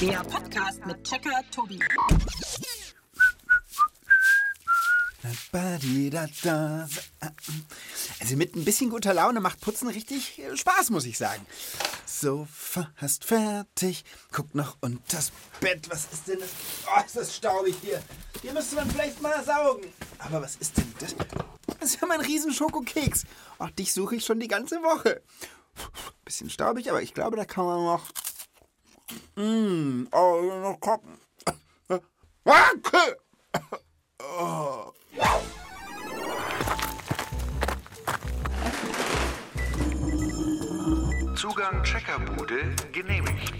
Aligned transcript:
Der 0.00 0.22
Podcast 0.24 0.84
mit 0.84 1.02
Checker 1.04 1.42
Tobi. 1.50 1.78
Also 8.20 8.36
mit 8.36 8.54
ein 8.54 8.64
bisschen 8.64 8.90
guter 8.90 9.14
Laune 9.14 9.40
macht 9.40 9.60
Putzen 9.60 9.88
richtig 9.88 10.38
äh, 10.38 10.56
Spaß, 10.56 10.90
muss 10.90 11.06
ich 11.06 11.16
sagen. 11.16 11.46
So 12.04 12.46
fast 12.52 13.24
fertig. 13.24 14.04
Guck 14.32 14.54
noch 14.54 14.76
unters 14.80 15.32
Bett. 15.60 15.88
Was 15.90 16.08
ist 16.12 16.28
denn 16.28 16.40
das? 16.40 16.50
Oh, 16.86 17.00
ist 17.04 17.16
das 17.16 17.36
staubig 17.36 17.74
hier. 17.82 18.02
Hier 18.42 18.52
müsste 18.52 18.76
man 18.76 18.90
vielleicht 18.90 19.22
mal 19.22 19.42
saugen. 19.44 19.86
Aber 20.18 20.42
was 20.42 20.56
ist 20.56 20.76
denn 20.76 20.92
das? 20.98 21.14
Das 21.80 21.90
ist 21.90 22.00
ja 22.00 22.06
mein 22.06 22.20
riesen 22.20 22.52
Schokokeks. 22.52 23.24
Ach, 23.58 23.70
dich 23.70 23.92
suche 23.92 24.16
ich 24.16 24.24
schon 24.24 24.40
die 24.40 24.48
ganze 24.48 24.76
Woche. 24.82 25.22
Bisschen 26.24 26.50
staubig, 26.50 26.90
aber 26.90 27.02
ich 27.02 27.14
glaube, 27.14 27.36
da 27.36 27.44
kann 27.44 27.64
man 27.64 27.84
noch... 27.84 28.06
Mmh, 29.36 30.08
oh, 30.12 30.42
noch. 30.62 31.00
Wacke! 32.44 33.16
Oh. 34.18 34.92
Zugang 41.36 41.82
Checkerbude 41.84 42.74
genehmigt. 42.92 43.54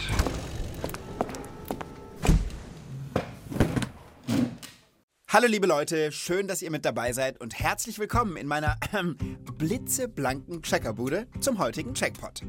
Hallo 5.28 5.46
liebe 5.46 5.66
Leute, 5.66 6.10
schön, 6.12 6.48
dass 6.48 6.62
ihr 6.62 6.70
mit 6.70 6.84
dabei 6.84 7.12
seid 7.12 7.40
und 7.40 7.58
herzlich 7.58 7.98
willkommen 7.98 8.36
in 8.36 8.46
meiner 8.46 8.78
ähm, 8.94 9.16
blitzeblanken 9.58 10.62
Checkerbude 10.62 11.28
zum 11.40 11.58
heutigen 11.58 11.94
Checkpot. 11.94 12.42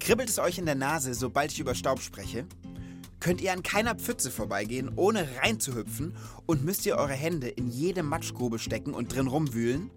Kribbelt 0.00 0.28
es 0.28 0.38
euch 0.38 0.58
in 0.58 0.66
der 0.66 0.74
Nase, 0.74 1.14
sobald 1.14 1.52
ich 1.52 1.60
über 1.60 1.74
Staub 1.74 2.00
spreche? 2.00 2.46
Könnt 3.18 3.40
ihr 3.40 3.52
an 3.52 3.62
keiner 3.62 3.94
Pfütze 3.94 4.30
vorbeigehen, 4.30 4.92
ohne 4.94 5.26
reinzuhüpfen 5.42 6.14
und 6.46 6.64
müsst 6.64 6.86
ihr 6.86 6.96
eure 6.96 7.14
Hände 7.14 7.48
in 7.48 7.68
jede 7.68 8.02
Matschgrube 8.02 8.58
stecken 8.58 8.94
und 8.94 9.14
drin 9.14 9.26
rumwühlen? 9.26 9.90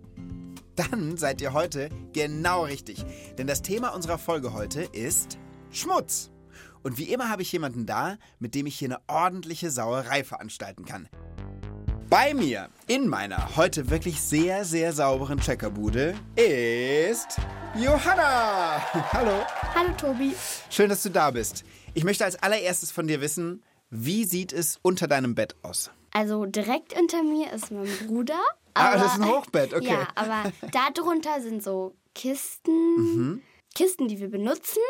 Dann 0.75 1.17
seid 1.17 1.41
ihr 1.41 1.53
heute 1.53 1.89
genau 2.13 2.63
richtig, 2.63 3.05
denn 3.37 3.45
das 3.45 3.61
Thema 3.61 3.89
unserer 3.89 4.17
Folge 4.17 4.53
heute 4.53 4.83
ist 4.83 5.37
Schmutz. 5.69 6.31
Und 6.81 6.97
wie 6.97 7.11
immer 7.11 7.29
habe 7.29 7.41
ich 7.41 7.51
jemanden 7.51 7.85
da, 7.85 8.17
mit 8.39 8.55
dem 8.55 8.65
ich 8.65 8.79
hier 8.79 8.87
eine 8.87 9.01
ordentliche 9.07 9.69
Sauerei 9.69 10.23
veranstalten 10.23 10.85
kann. 10.85 11.09
Bei 12.09 12.33
mir 12.33 12.69
in 12.87 13.07
meiner 13.07 13.55
heute 13.55 13.91
wirklich 13.91 14.19
sehr, 14.19 14.65
sehr 14.65 14.93
sauberen 14.93 15.39
Checkerbude 15.39 16.15
ist 16.35 17.37
Johanna. 17.75 18.81
Hallo. 19.13 19.45
Hallo 19.75 19.93
Tobi. 19.95 20.33
Schön, 20.71 20.89
dass 20.89 21.03
du 21.03 21.11
da 21.11 21.29
bist. 21.29 21.63
Ich 21.93 22.03
möchte 22.03 22.25
als 22.25 22.41
allererstes 22.41 22.89
von 22.89 23.05
dir 23.05 23.21
wissen, 23.21 23.61
wie 23.91 24.25
sieht 24.25 24.53
es 24.53 24.79
unter 24.81 25.07
deinem 25.07 25.35
Bett 25.35 25.55
aus? 25.61 25.91
Also 26.11 26.47
direkt 26.47 26.99
unter 26.99 27.21
mir 27.21 27.53
ist 27.53 27.69
mein 27.69 27.85
Bruder. 28.07 28.39
ah, 28.73 28.97
das 28.97 29.13
ist 29.13 29.21
ein 29.21 29.29
Hochbett, 29.29 29.71
okay. 29.75 29.89
Ja, 29.89 30.07
aber 30.15 30.51
darunter 30.71 31.41
sind 31.41 31.61
so 31.61 31.95
Kisten, 32.15 33.43
Kisten, 33.75 34.07
die 34.07 34.17
wir 34.19 34.31
benutzen 34.31 34.81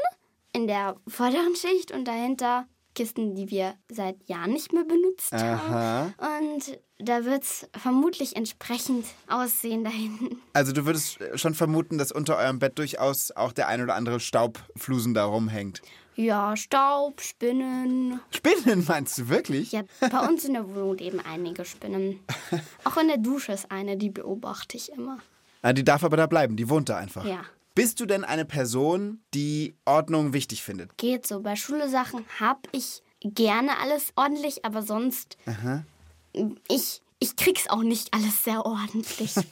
in 0.54 0.68
der 0.68 0.96
vorderen 1.06 1.54
Schicht 1.58 1.92
und 1.92 2.06
dahinter 2.06 2.66
Kisten, 3.00 3.34
die 3.34 3.50
wir 3.50 3.76
seit 3.90 4.18
Jahren 4.28 4.52
nicht 4.52 4.74
mehr 4.74 4.84
benutzt 4.84 5.32
Aha. 5.32 5.70
haben. 5.70 6.14
Und 6.44 6.80
da 6.98 7.24
wird 7.24 7.44
es 7.44 7.66
vermutlich 7.72 8.36
entsprechend 8.36 9.06
aussehen 9.30 9.86
da 9.86 9.90
hinten. 9.90 10.42
Also 10.52 10.74
du 10.74 10.86
würdest 10.86 11.18
schon 11.36 11.54
vermuten, 11.54 11.98
dass 11.98 12.12
unter 12.12 12.36
eurem 12.36 12.60
Bett 12.60 12.78
durchaus 12.78 13.32
auch 13.32 13.54
der 13.54 13.70
ein 13.70 13.82
oder 13.82 13.96
andere 13.96 14.20
Staubflusen 14.20 15.14
da 15.14 15.24
rumhängt. 15.24 15.82
Ja, 16.16 16.58
Staub, 16.58 17.22
Spinnen. 17.22 18.20
Spinnen 18.32 18.84
meinst 18.86 19.18
du 19.18 19.30
wirklich? 19.30 19.72
Ja, 19.72 19.84
bei 20.02 20.28
uns 20.28 20.44
in 20.44 20.56
der 20.56 20.68
Wohnung 20.68 20.98
leben 20.98 21.22
einige 21.22 21.64
Spinnen. 21.64 22.20
Auch 22.84 22.98
in 22.98 23.08
der 23.08 23.20
Dusche 23.20 23.54
ist 23.54 23.72
eine, 23.72 23.96
die 23.96 24.10
beobachte 24.10 24.76
ich 24.76 24.92
immer. 24.92 25.20
Ah, 25.62 25.72
die 25.72 25.86
darf 25.86 26.04
aber 26.04 26.18
da 26.18 26.28
bleiben, 26.28 26.58
die 26.58 26.68
wohnt 26.68 26.90
da 26.90 26.98
einfach. 26.98 27.26
Ja. 27.26 27.46
Bist 27.80 28.02
du 28.02 28.06
denn 28.06 28.26
eine 28.26 28.44
Person, 28.44 29.24
die 29.34 29.78
Ordnung 29.86 30.34
wichtig 30.34 30.64
findet? 30.64 30.98
Geht 30.98 31.26
so. 31.26 31.40
Bei 31.40 31.56
Schule-Sachen 31.56 32.26
habe 32.38 32.60
ich 32.74 33.04
gerne 33.22 33.80
alles 33.80 34.12
ordentlich, 34.18 34.66
aber 34.66 34.82
sonst. 34.82 35.38
Ich, 36.68 37.02
ich 37.20 37.36
krieg's 37.38 37.70
auch 37.70 37.82
nicht 37.82 38.14
alles 38.14 38.44
sehr 38.44 38.66
ordentlich. 38.66 39.34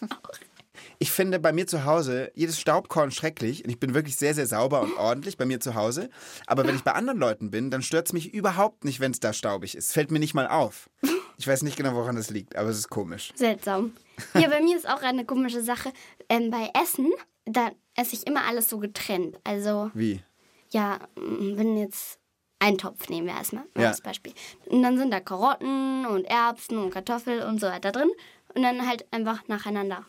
Ich 1.00 1.12
finde 1.12 1.40
bei 1.40 1.52
mir 1.52 1.68
zu 1.68 1.86
Hause 1.86 2.32
jedes 2.36 2.60
Staubkorn 2.60 3.12
schrecklich 3.12 3.64
und 3.64 3.70
ich 3.70 3.80
bin 3.80 3.94
wirklich 3.94 4.16
sehr, 4.16 4.34
sehr 4.34 4.48
sauber 4.48 4.82
und 4.82 4.96
ordentlich 4.98 5.38
bei 5.38 5.46
mir 5.46 5.60
zu 5.60 5.76
Hause. 5.76 6.10
Aber 6.48 6.66
wenn 6.66 6.76
ich 6.76 6.84
bei 6.84 6.94
anderen 6.94 7.20
Leuten 7.20 7.52
bin, 7.52 7.70
dann 7.72 7.82
stört 7.82 8.08
es 8.08 8.14
mich 8.14 8.34
überhaupt 8.34 8.84
nicht, 8.84 9.00
wenn 9.00 9.12
es 9.12 9.20
da 9.20 9.34
staubig 9.34 9.76
ist. 9.76 9.94
Fällt 9.94 10.12
mir 10.12 10.20
nicht 10.20 10.34
mal 10.34 10.48
auf. 10.48 10.90
Ich 11.38 11.48
weiß 11.48 11.62
nicht 11.64 11.78
genau, 11.78 11.94
woran 11.94 12.16
das 12.16 12.30
liegt, 12.30 12.56
aber 12.56 12.70
es 12.70 12.78
ist 12.78 12.90
komisch. 12.90 13.32
Seltsam. 13.36 13.94
Ja, 14.34 14.50
bei 14.50 14.62
mir 14.62 14.76
ist 14.76 14.90
auch 14.90 15.02
eine 15.02 15.26
komische 15.26 15.62
Sache. 15.62 15.92
Ähm, 16.30 16.50
bei 16.50 16.70
Essen, 16.80 17.12
da 17.46 17.72
esse 17.97 18.16
ich 18.16 18.25
immer 18.25 18.46
alles 18.46 18.69
so 18.69 18.78
getrennt. 18.80 19.38
Also, 19.44 19.91
Wie? 19.94 20.22
ja, 20.69 21.00
wenn 21.16 21.75
jetzt 21.78 22.19
ein 22.59 22.78
Topf 22.78 23.09
nehmen 23.09 23.28
wir 23.28 23.34
erstmal 23.35 23.66
mal 23.75 23.84
Ja. 23.84 23.90
als 23.90 24.02
Beispiel. 24.02 24.34
Und 24.68 24.81
dann 24.84 24.97
sind 24.97 25.12
da 25.12 25.19
Karotten 25.19 26.06
und 26.06 26.24
Erbsen 26.25 26.78
und 26.78 26.91
Kartoffeln 26.91 27.44
und 27.44 27.59
so 27.59 27.68
weiter 27.68 27.91
drin. 27.91 28.09
Und 28.56 28.63
dann 28.63 28.88
halt 28.88 29.06
einfach 29.12 29.47
nacheinander. 29.47 30.06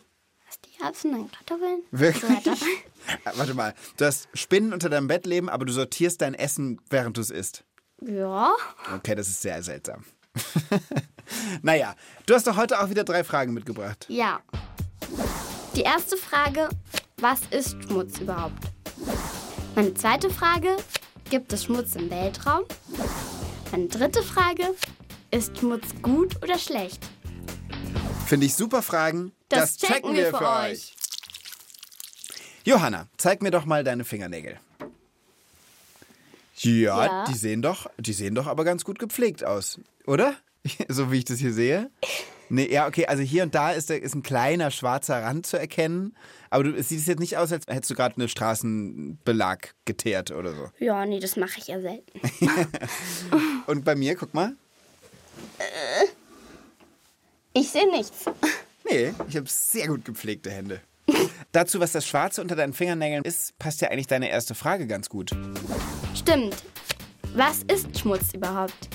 Erst 0.47 0.65
die 0.65 0.81
Erbsen, 0.83 1.11
dann 1.11 1.29
Kartoffeln. 1.31 1.83
Wirklich? 1.91 2.45
Und 2.45 2.57
so. 2.57 2.65
Ah, 3.25 3.31
Warte 3.35 3.53
mal, 3.55 3.73
du 3.97 4.05
hast 4.05 4.27
Spinnen 4.33 4.71
unter 4.73 4.89
deinem 4.89 5.07
Bett 5.07 5.25
leben, 5.25 5.49
aber 5.49 5.65
du 5.65 5.71
sortierst 5.73 6.21
dein 6.21 6.33
Essen, 6.35 6.79
während 6.89 7.17
du 7.17 7.21
es 7.21 7.31
isst. 7.31 7.63
Ja. 8.01 8.53
Okay, 8.95 9.15
das 9.15 9.27
ist 9.29 9.41
sehr 9.41 9.63
seltsam. 9.63 10.03
naja, 11.61 11.95
du 12.25 12.33
hast 12.33 12.45
doch 12.47 12.57
heute 12.57 12.79
auch 12.79 12.89
wieder 12.89 13.03
drei 13.03 13.23
Fragen 13.23 13.53
mitgebracht. 13.53 14.05
Ja. 14.09 14.41
Die 15.75 15.81
erste 15.81 16.17
Frage, 16.17 16.69
was 17.21 17.39
ist 17.51 17.75
Schmutz 17.83 18.19
überhaupt? 18.19 18.63
Meine 19.75 19.93
zweite 19.93 20.29
Frage, 20.29 20.77
gibt 21.29 21.51
es 21.53 21.65
Schmutz 21.65 21.95
im 21.95 22.09
Weltraum? 22.09 22.63
Meine 23.71 23.87
dritte 23.87 24.23
Frage, 24.23 24.75
ist 25.31 25.57
Schmutz 25.57 25.85
gut 26.01 26.41
oder 26.43 26.57
schlecht? 26.57 27.03
Finde 28.25 28.45
ich 28.45 28.55
super 28.55 28.81
Fragen. 28.81 29.31
Das 29.49 29.77
checken 29.77 30.13
wir 30.15 30.29
für 30.29 30.47
euch. 30.47 30.93
Johanna, 32.65 33.07
zeig 33.17 33.41
mir 33.41 33.51
doch 33.51 33.65
mal 33.65 33.83
deine 33.83 34.05
Fingernägel. 34.05 34.59
Ja, 36.57 37.05
Ja. 37.05 37.23
die 37.25 37.35
sehen 37.35 37.61
doch, 37.61 37.89
die 37.97 38.13
sehen 38.13 38.35
doch 38.35 38.45
aber 38.47 38.63
ganz 38.65 38.83
gut 38.83 38.99
gepflegt 38.99 39.43
aus, 39.43 39.79
oder? 40.05 40.35
So 40.89 41.09
wie 41.11 41.19
ich 41.19 41.25
das 41.25 41.39
hier 41.39 41.53
sehe. 41.53 41.89
Nee, 42.49 42.71
ja, 42.71 42.87
okay, 42.87 43.05
also 43.05 43.21
hier 43.21 43.43
und 43.43 43.53
da 43.53 43.71
ist, 43.71 43.91
ist 43.91 44.15
ein 44.15 44.23
kleiner 44.23 44.71
schwarzer 44.71 45.21
Rand 45.21 45.45
zu 45.45 45.57
erkennen, 45.57 46.15
aber 46.49 46.63
du, 46.63 46.75
es 46.75 46.89
sieht 46.89 47.05
jetzt 47.05 47.19
nicht 47.19 47.37
aus, 47.37 47.51
als 47.51 47.65
hättest 47.67 47.91
du 47.91 47.95
gerade 47.95 48.15
eine 48.15 48.27
Straßenbelag 48.27 49.75
geteert 49.85 50.31
oder 50.31 50.55
so. 50.55 50.69
Ja, 50.79 51.05
nee, 51.05 51.19
das 51.19 51.35
mache 51.35 51.59
ich 51.59 51.67
ja 51.67 51.79
selten. 51.79 52.19
Und 53.67 53.85
bei 53.85 53.95
mir, 53.95 54.15
guck 54.15 54.33
mal. 54.33 54.55
Ich 57.53 57.69
sehe 57.69 57.89
nichts. 57.91 58.25
Nee, 58.89 59.13
ich 59.27 59.35
habe 59.37 59.47
sehr 59.47 59.87
gut 59.87 60.05
gepflegte 60.05 60.49
Hände. 60.49 60.81
Dazu, 61.51 61.79
was 61.79 61.91
das 61.91 62.05
Schwarze 62.07 62.41
unter 62.41 62.55
deinen 62.55 62.73
Fingernägeln 62.73 63.23
ist, 63.23 63.57
passt 63.57 63.81
ja 63.81 63.89
eigentlich 63.89 64.07
deine 64.07 64.29
erste 64.29 64.55
Frage 64.55 64.87
ganz 64.87 65.09
gut. 65.09 65.31
Stimmt. 66.15 66.55
Was 67.33 67.63
ist 67.63 67.99
Schmutz 67.99 68.33
überhaupt? 68.33 68.89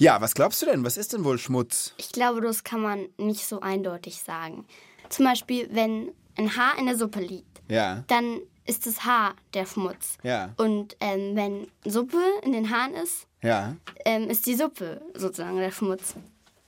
Ja, 0.00 0.18
was 0.22 0.34
glaubst 0.34 0.62
du 0.62 0.66
denn? 0.66 0.82
Was 0.82 0.96
ist 0.96 1.12
denn 1.12 1.24
wohl 1.24 1.36
Schmutz? 1.38 1.92
Ich 1.98 2.10
glaube, 2.10 2.40
das 2.40 2.64
kann 2.64 2.80
man 2.80 3.06
nicht 3.18 3.44
so 3.46 3.60
eindeutig 3.60 4.22
sagen. 4.22 4.64
Zum 5.10 5.26
Beispiel, 5.26 5.68
wenn 5.72 6.10
ein 6.38 6.56
Haar 6.56 6.78
in 6.78 6.86
der 6.86 6.96
Suppe 6.96 7.20
liegt, 7.20 7.60
Ja. 7.68 8.02
dann 8.06 8.40
ist 8.64 8.86
das 8.86 9.04
Haar 9.04 9.34
der 9.52 9.66
Schmutz. 9.66 10.16
Ja. 10.22 10.54
Und 10.56 10.96
ähm, 11.00 11.36
wenn 11.36 11.66
Suppe 11.84 12.16
in 12.42 12.52
den 12.52 12.70
Haaren 12.70 12.94
ist, 12.94 13.26
Ja. 13.42 13.76
ähm, 14.06 14.30
ist 14.30 14.46
die 14.46 14.54
Suppe 14.54 15.02
sozusagen 15.14 15.58
der 15.58 15.70
Schmutz. 15.70 16.14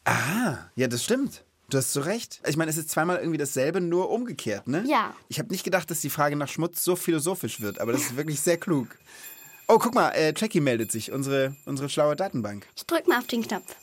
Ah, 0.04 0.58
ja, 0.74 0.86
das 0.88 1.02
stimmt. 1.02 1.42
Du 1.70 1.78
hast 1.78 1.94
so 1.94 2.02
recht. 2.02 2.42
Ich 2.46 2.58
meine, 2.58 2.70
es 2.70 2.76
ist 2.76 2.90
zweimal 2.90 3.16
irgendwie 3.16 3.38
dasselbe, 3.38 3.80
nur 3.80 4.10
umgekehrt, 4.10 4.68
ne? 4.68 4.84
Ja. 4.86 5.14
Ich 5.28 5.38
habe 5.38 5.48
nicht 5.50 5.64
gedacht, 5.64 5.90
dass 5.90 6.00
die 6.02 6.10
Frage 6.10 6.36
nach 6.36 6.48
Schmutz 6.48 6.84
so 6.84 6.96
philosophisch 6.96 7.62
wird, 7.62 7.80
aber 7.80 7.92
das 7.92 8.02
ist 8.02 8.16
wirklich 8.16 8.40
sehr 8.40 8.58
klug. 8.58 8.88
Oh, 9.74 9.78
guck 9.78 9.94
mal, 9.94 10.10
äh, 10.10 10.34
Jackie 10.36 10.60
meldet 10.60 10.92
sich, 10.92 11.12
unsere, 11.12 11.56
unsere 11.64 11.88
schlaue 11.88 12.14
Datenbank. 12.14 12.66
Ich 12.76 12.84
drück 12.84 13.08
mal 13.08 13.16
auf 13.16 13.26
den 13.26 13.40
Knopf. 13.40 13.74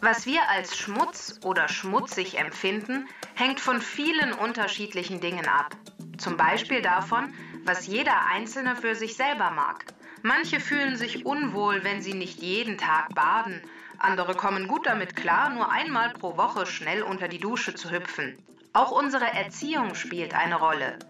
Was 0.00 0.24
wir 0.24 0.48
als 0.48 0.78
Schmutz 0.78 1.40
oder 1.42 1.66
schmutzig 1.66 2.38
empfinden, 2.38 3.08
hängt 3.34 3.58
von 3.58 3.80
vielen 3.80 4.32
unterschiedlichen 4.32 5.20
Dingen 5.20 5.48
ab. 5.48 5.74
Zum 6.16 6.36
Beispiel 6.36 6.80
davon, 6.80 7.34
was 7.64 7.88
jeder 7.88 8.24
Einzelne 8.32 8.76
für 8.76 8.94
sich 8.94 9.16
selber 9.16 9.50
mag. 9.50 9.84
Manche 10.22 10.60
fühlen 10.60 10.94
sich 10.94 11.26
unwohl, 11.26 11.82
wenn 11.82 12.02
sie 12.02 12.14
nicht 12.14 12.40
jeden 12.40 12.78
Tag 12.78 13.12
baden. 13.12 13.60
Andere 13.98 14.36
kommen 14.36 14.68
gut 14.68 14.86
damit 14.86 15.16
klar, 15.16 15.50
nur 15.50 15.72
einmal 15.72 16.10
pro 16.10 16.36
Woche 16.36 16.66
schnell 16.66 17.02
unter 17.02 17.26
die 17.26 17.40
Dusche 17.40 17.74
zu 17.74 17.90
hüpfen. 17.90 18.38
Auch 18.72 18.92
unsere 18.92 19.26
Erziehung 19.26 19.96
spielt 19.96 20.34
eine 20.34 20.54
Rolle. 20.54 21.00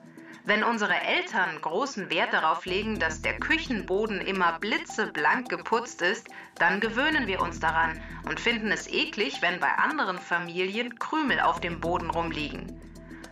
Wenn 0.51 0.65
unsere 0.65 1.01
Eltern 1.01 1.61
großen 1.61 2.11
Wert 2.11 2.33
darauf 2.33 2.67
legen, 2.67 2.99
dass 2.99 3.23
der 3.23 3.39
Küchenboden 3.39 4.21
immer 4.21 4.59
blitzeblank 4.59 5.49
geputzt 5.49 6.03
ist, 6.03 6.27
dann 6.57 6.81
gewöhnen 6.81 7.29
wir 7.29 7.41
uns 7.41 7.61
daran 7.61 8.03
und 8.29 8.41
finden 8.41 8.73
es 8.73 8.89
eklig, 8.89 9.43
wenn 9.43 9.61
bei 9.61 9.73
anderen 9.73 10.19
Familien 10.19 10.99
Krümel 10.99 11.39
auf 11.39 11.61
dem 11.61 11.81
Boden 11.81 12.11
rumliegen. 12.11 12.83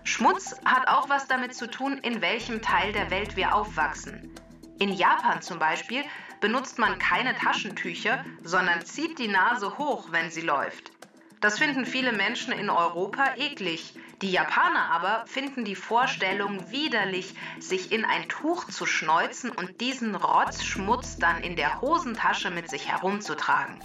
Schmutz 0.04 0.54
hat 0.64 0.86
auch 0.86 1.08
was 1.08 1.26
damit 1.26 1.56
zu 1.56 1.68
tun, 1.68 1.98
in 1.98 2.22
welchem 2.22 2.62
Teil 2.62 2.92
der 2.92 3.10
Welt 3.10 3.34
wir 3.34 3.52
aufwachsen. 3.52 4.32
In 4.78 4.92
Japan 4.92 5.42
zum 5.42 5.58
Beispiel 5.58 6.04
benutzt 6.40 6.78
man 6.78 7.00
keine 7.00 7.34
Taschentücher, 7.34 8.24
sondern 8.44 8.86
zieht 8.86 9.18
die 9.18 9.26
Nase 9.26 9.76
hoch, 9.76 10.12
wenn 10.12 10.30
sie 10.30 10.42
läuft. 10.42 10.92
Das 11.40 11.58
finden 11.58 11.86
viele 11.86 12.12
Menschen 12.12 12.52
in 12.52 12.68
Europa 12.68 13.34
eklig. 13.36 13.94
Die 14.22 14.32
Japaner 14.32 14.90
aber 14.90 15.24
finden 15.26 15.64
die 15.64 15.76
Vorstellung 15.76 16.70
widerlich, 16.70 17.34
sich 17.60 17.92
in 17.92 18.04
ein 18.04 18.28
Tuch 18.28 18.64
zu 18.64 18.86
schneuzen 18.86 19.50
und 19.50 19.80
diesen 19.80 20.16
Rotzschmutz 20.16 21.16
dann 21.18 21.42
in 21.42 21.54
der 21.54 21.80
Hosentasche 21.80 22.50
mit 22.50 22.68
sich 22.68 22.88
herumzutragen. 22.88 23.78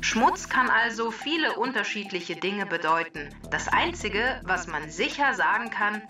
Schmutz 0.00 0.48
kann 0.48 0.68
also 0.70 1.10
viele 1.10 1.54
unterschiedliche 1.54 2.36
Dinge 2.36 2.66
bedeuten. 2.66 3.28
Das 3.50 3.68
Einzige, 3.68 4.40
was 4.44 4.66
man 4.66 4.90
sicher 4.90 5.34
sagen 5.34 5.70
kann, 5.70 6.02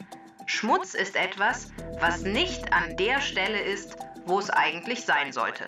Schmutz 0.47 0.95
ist 0.95 1.17
etwas, 1.17 1.73
was 1.99 2.23
nicht 2.23 2.73
an 2.73 2.97
der 2.97 3.21
Stelle 3.21 3.61
ist, 3.61 3.97
wo 4.25 4.39
es 4.39 4.49
eigentlich 4.49 5.05
sein 5.05 5.33
sollte. 5.33 5.65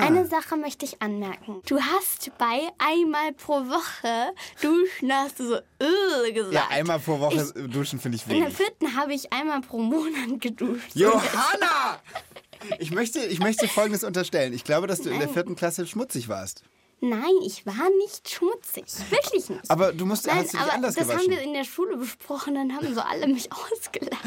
Eine 0.00 0.26
Sache 0.26 0.56
möchte 0.56 0.84
ich 0.86 1.02
anmerken. 1.02 1.60
Du 1.66 1.78
hast 1.80 2.30
bei 2.38 2.68
einmal 2.78 3.32
pro 3.34 3.54
Woche 3.66 4.32
duschen, 4.62 5.12
hast 5.12 5.38
du 5.40 5.46
so 5.48 5.56
äh 5.78 6.32
gesagt. 6.32 6.54
Ja, 6.54 6.68
einmal 6.70 6.98
pro 6.98 7.20
Woche 7.20 7.52
duschen 7.68 8.00
finde 8.00 8.16
ich 8.16 8.22
In 8.24 8.30
der 8.30 8.44
wenig. 8.44 8.56
vierten 8.56 8.96
habe 8.96 9.12
ich 9.14 9.32
einmal 9.32 9.60
pro 9.60 9.78
Monat 9.78 10.40
geduscht. 10.40 10.90
Johanna! 10.94 12.00
Ich 12.78 12.92
möchte, 12.92 13.18
ich 13.18 13.40
möchte 13.40 13.66
Folgendes 13.66 14.04
unterstellen. 14.04 14.52
Ich 14.52 14.62
glaube, 14.62 14.86
dass 14.86 15.00
du 15.02 15.08
in 15.10 15.16
der 15.18 15.26
Nein. 15.26 15.34
vierten 15.34 15.56
Klasse 15.56 15.84
schmutzig 15.84 16.28
warst. 16.28 16.62
Nein, 17.04 17.32
ich 17.44 17.66
war 17.66 17.90
nicht 17.98 18.30
schmutzig. 18.30 18.84
Wirklich 19.10 19.50
nicht. 19.50 19.68
Aber 19.68 19.92
du 19.92 20.06
musst, 20.06 20.24
Nein, 20.28 20.36
hast 20.36 20.52
du 20.52 20.56
dich 20.56 20.60
aber 20.60 20.72
anders 20.72 20.94
das 20.94 21.08
haben 21.08 21.14
gewaschen. 21.16 21.30
wir 21.32 21.42
in 21.42 21.52
der 21.52 21.64
Schule 21.64 21.96
besprochen, 21.96 22.54
dann 22.54 22.72
haben 22.72 22.94
so 22.94 23.00
alle 23.00 23.26
mich 23.26 23.50
ausgelacht. 23.72 24.22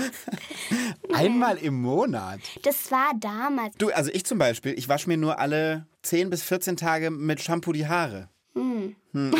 Einmal 1.14 1.58
im 1.58 1.82
Monat. 1.82 2.42
Das 2.64 2.92
war 2.92 3.14
damals. 3.18 3.78
Du, 3.78 3.92
also 3.92 4.12
ich 4.14 4.26
zum 4.26 4.40
Beispiel, 4.40 4.74
ich 4.78 4.90
wasche 4.90 5.08
mir 5.08 5.16
nur 5.16 5.40
alle 5.40 5.88
10 6.02 6.30
bis 6.30 6.44
14 6.44 6.76
Tage 6.76 7.12
mit 7.12 7.42
Shampoo 7.42 7.72
die 7.72 7.88
Haare. 7.88 8.30
Hm. 8.56 8.96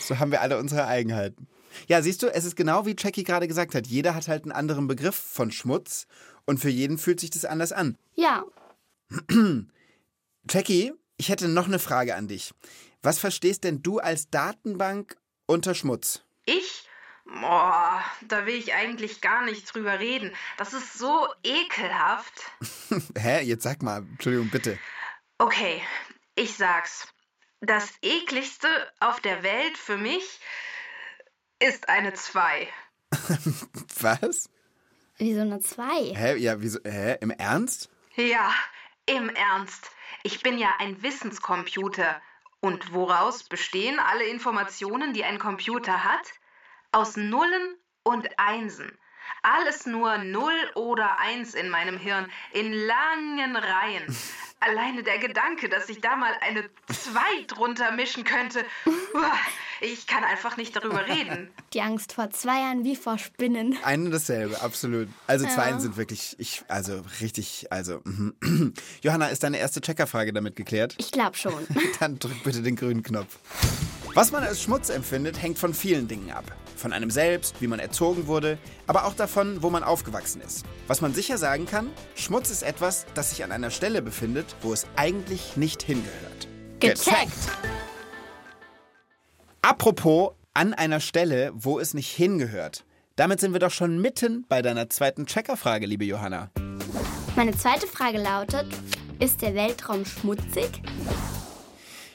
so 0.00 0.18
haben 0.18 0.32
wir 0.32 0.40
alle 0.40 0.58
unsere 0.58 0.86
Eigenheiten. 0.86 1.46
Ja, 1.86 2.02
siehst 2.02 2.20
du, 2.24 2.26
es 2.26 2.44
ist 2.44 2.56
genau 2.56 2.84
wie 2.84 2.96
Jackie 2.98 3.22
gerade 3.22 3.46
gesagt 3.46 3.76
hat. 3.76 3.86
Jeder 3.86 4.16
hat 4.16 4.26
halt 4.26 4.42
einen 4.42 4.52
anderen 4.52 4.88
Begriff 4.88 5.14
von 5.14 5.52
Schmutz 5.52 6.08
und 6.46 6.58
für 6.58 6.68
jeden 6.68 6.98
fühlt 6.98 7.20
sich 7.20 7.30
das 7.30 7.44
anders 7.44 7.70
an. 7.70 7.96
Ja, 8.16 8.44
Jackie, 10.50 10.92
ich 11.16 11.28
hätte 11.28 11.48
noch 11.48 11.66
eine 11.66 11.78
Frage 11.78 12.14
an 12.14 12.28
dich. 12.28 12.52
Was 13.02 13.18
verstehst 13.18 13.64
denn 13.64 13.82
du 13.82 13.98
als 13.98 14.30
Datenbank 14.30 15.16
unter 15.46 15.74
Schmutz? 15.74 16.22
Ich? 16.46 16.88
Boah, 17.24 18.02
da 18.28 18.46
will 18.46 18.54
ich 18.54 18.74
eigentlich 18.74 19.20
gar 19.20 19.44
nicht 19.44 19.72
drüber 19.74 19.98
reden. 19.98 20.32
Das 20.58 20.72
ist 20.72 20.98
so 20.98 21.26
ekelhaft. 21.42 22.32
Hä? 23.18 23.42
Jetzt 23.42 23.62
sag 23.62 23.82
mal, 23.82 23.98
Entschuldigung, 23.98 24.50
bitte. 24.50 24.78
Okay, 25.38 25.82
ich 26.34 26.54
sag's. 26.56 27.08
Das 27.60 27.88
ekligste 28.02 28.68
auf 29.00 29.20
der 29.20 29.42
Welt 29.42 29.78
für 29.78 29.96
mich 29.96 30.40
ist 31.58 31.88
eine 31.88 32.12
2. 32.12 32.68
Was? 34.00 34.50
wie 35.16 35.34
so 35.34 35.40
eine 35.40 35.60
Zwei. 35.60 36.14
Hä? 36.14 36.36
Ja, 36.36 36.60
wieso? 36.60 36.78
Hä? 36.84 37.16
Im 37.20 37.30
Ernst? 37.30 37.88
Ja, 38.16 38.52
im 39.06 39.28
Ernst. 39.28 39.90
Ich 40.22 40.42
bin 40.42 40.58
ja 40.58 40.74
ein 40.78 41.02
Wissenscomputer. 41.02 42.20
Und 42.60 42.94
woraus 42.94 43.44
bestehen 43.44 43.98
alle 43.98 44.24
Informationen, 44.24 45.12
die 45.12 45.24
ein 45.24 45.38
Computer 45.38 46.02
hat? 46.04 46.32
Aus 46.92 47.16
Nullen 47.16 47.76
und 48.02 48.38
Einsen. 48.38 48.98
Alles 49.42 49.84
nur 49.84 50.16
Null 50.18 50.70
oder 50.74 51.18
Eins 51.18 51.54
in 51.54 51.68
meinem 51.68 51.98
Hirn, 51.98 52.30
in 52.52 52.72
langen 52.72 53.56
Reihen. 53.56 54.16
Alleine 54.66 55.02
der 55.02 55.18
Gedanke, 55.18 55.68
dass 55.68 55.88
ich 55.88 56.00
da 56.00 56.16
mal 56.16 56.32
eine 56.40 56.64
Zwei 57.04 57.44
drunter 57.48 57.92
mischen 57.92 58.24
könnte. 58.24 58.64
Ich 59.80 60.06
kann 60.06 60.24
einfach 60.24 60.56
nicht 60.56 60.74
darüber 60.74 61.06
reden. 61.06 61.50
Die 61.74 61.82
Angst 61.82 62.12
vor 62.12 62.30
Zweiern 62.30 62.84
wie 62.84 62.96
vor 62.96 63.18
Spinnen. 63.18 63.76
Ein 63.82 64.06
und 64.06 64.10
dasselbe, 64.12 64.60
absolut. 64.62 65.08
Also 65.26 65.46
Zweien 65.46 65.80
sind 65.80 65.96
wirklich, 65.96 66.36
ich, 66.38 66.62
also 66.68 67.02
richtig, 67.20 67.66
also. 67.70 68.02
Johanna, 69.02 69.26
ist 69.28 69.42
deine 69.42 69.58
erste 69.58 69.80
Checkerfrage 69.80 70.32
damit 70.32 70.56
geklärt? 70.56 70.94
Ich 70.98 71.10
glaube 71.10 71.36
schon. 71.36 71.66
Dann 72.00 72.18
drück 72.18 72.42
bitte 72.42 72.62
den 72.62 72.76
grünen 72.76 73.02
Knopf. 73.02 73.38
Was 74.14 74.30
man 74.30 74.44
als 74.44 74.62
Schmutz 74.62 74.90
empfindet, 74.90 75.42
hängt 75.42 75.58
von 75.58 75.74
vielen 75.74 76.06
Dingen 76.06 76.30
ab. 76.30 76.44
Von 76.76 76.92
einem 76.92 77.10
selbst, 77.10 77.60
wie 77.60 77.66
man 77.66 77.80
erzogen 77.80 78.28
wurde, 78.28 78.58
aber 78.86 79.06
auch 79.06 79.14
davon, 79.14 79.60
wo 79.60 79.70
man 79.70 79.82
aufgewachsen 79.82 80.40
ist. 80.40 80.64
Was 80.86 81.00
man 81.00 81.12
sicher 81.12 81.36
sagen 81.36 81.66
kann, 81.66 81.90
Schmutz 82.14 82.50
ist 82.50 82.62
etwas, 82.62 83.06
das 83.14 83.30
sich 83.30 83.42
an 83.42 83.50
einer 83.50 83.70
Stelle 83.70 84.02
befindet, 84.02 84.54
wo 84.62 84.72
es 84.72 84.86
eigentlich 84.94 85.56
nicht 85.56 85.82
hingehört. 85.82 86.46
Gecheckt. 86.78 87.32
Apropos 89.62 90.34
an 90.52 90.74
einer 90.74 91.00
Stelle, 91.00 91.50
wo 91.52 91.80
es 91.80 91.92
nicht 91.92 92.10
hingehört. 92.10 92.84
Damit 93.16 93.40
sind 93.40 93.52
wir 93.52 93.60
doch 93.60 93.72
schon 93.72 94.00
mitten 94.00 94.44
bei 94.48 94.62
deiner 94.62 94.88
zweiten 94.90 95.26
Checkerfrage, 95.26 95.86
liebe 95.86 96.04
Johanna. 96.04 96.50
Meine 97.34 97.56
zweite 97.56 97.88
Frage 97.88 98.18
lautet: 98.18 98.66
Ist 99.18 99.42
der 99.42 99.56
Weltraum 99.56 100.04
schmutzig? 100.04 100.70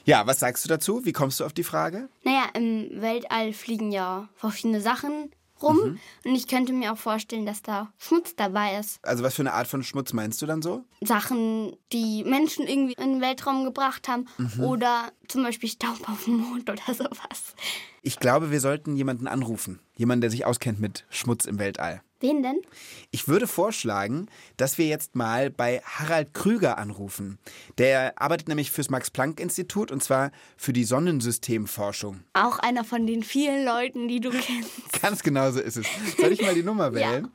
Ja, 0.04 0.26
was 0.26 0.40
sagst 0.40 0.64
du 0.64 0.68
dazu? 0.68 1.04
Wie 1.04 1.12
kommst 1.12 1.40
du 1.40 1.44
auf 1.44 1.52
die 1.52 1.64
Frage? 1.64 2.08
Naja, 2.24 2.44
im 2.54 3.00
Weltall 3.00 3.52
fliegen 3.52 3.92
ja 3.92 4.28
verschiedene 4.34 4.80
Sachen 4.80 5.30
rum. 5.62 5.98
Und 6.24 6.34
ich 6.34 6.48
könnte 6.48 6.72
mir 6.72 6.92
auch 6.92 6.98
vorstellen, 6.98 7.46
dass 7.46 7.62
da 7.62 7.92
Schmutz 7.98 8.34
dabei 8.34 8.78
ist. 8.78 8.98
Also 9.02 9.22
was 9.22 9.34
für 9.34 9.42
eine 9.42 9.52
Art 9.52 9.68
von 9.68 9.82
Schmutz 9.82 10.12
meinst 10.12 10.40
du 10.42 10.46
dann 10.46 10.62
so? 10.62 10.84
Sachen, 11.02 11.76
die 11.92 12.24
Menschen 12.24 12.66
irgendwie 12.66 12.94
in 12.94 13.14
den 13.14 13.20
Weltraum 13.20 13.64
gebracht 13.64 14.08
haben. 14.08 14.26
Oder 14.58 15.12
zum 15.28 15.42
Beispiel 15.42 15.68
Staub 15.68 16.08
auf 16.08 16.24
dem 16.24 16.38
Mond 16.38 16.68
oder 16.70 16.82
sowas. 16.94 17.54
Ich 18.02 18.18
glaube, 18.18 18.50
wir 18.50 18.60
sollten 18.60 18.96
jemanden 18.96 19.26
anrufen. 19.28 19.80
Jemanden, 19.96 20.22
der 20.22 20.30
sich 20.30 20.46
auskennt 20.46 20.80
mit 20.80 21.04
Schmutz 21.10 21.44
im 21.44 21.58
Weltall. 21.58 22.02
Wen 22.20 22.42
denn? 22.42 22.60
Ich 23.10 23.28
würde 23.28 23.46
vorschlagen, 23.46 24.26
dass 24.58 24.76
wir 24.76 24.86
jetzt 24.86 25.16
mal 25.16 25.48
bei 25.48 25.80
Harald 25.84 26.34
Krüger 26.34 26.76
anrufen. 26.76 27.38
Der 27.78 28.20
arbeitet 28.20 28.46
nämlich 28.48 28.70
fürs 28.70 28.90
Max-Planck-Institut 28.90 29.90
und 29.90 30.02
zwar 30.02 30.30
für 30.58 30.74
die 30.74 30.84
Sonnensystemforschung. 30.84 32.20
Auch 32.34 32.58
einer 32.58 32.84
von 32.84 33.06
den 33.06 33.22
vielen 33.22 33.64
Leuten, 33.64 34.06
die 34.06 34.20
du 34.20 34.30
kennst. 34.30 35.00
Ganz 35.00 35.22
genau 35.22 35.50
so 35.50 35.60
ist 35.60 35.78
es. 35.78 35.86
Soll 36.18 36.32
ich 36.32 36.42
mal 36.42 36.54
die 36.54 36.62
Nummer 36.62 36.92
wählen? 36.92 37.28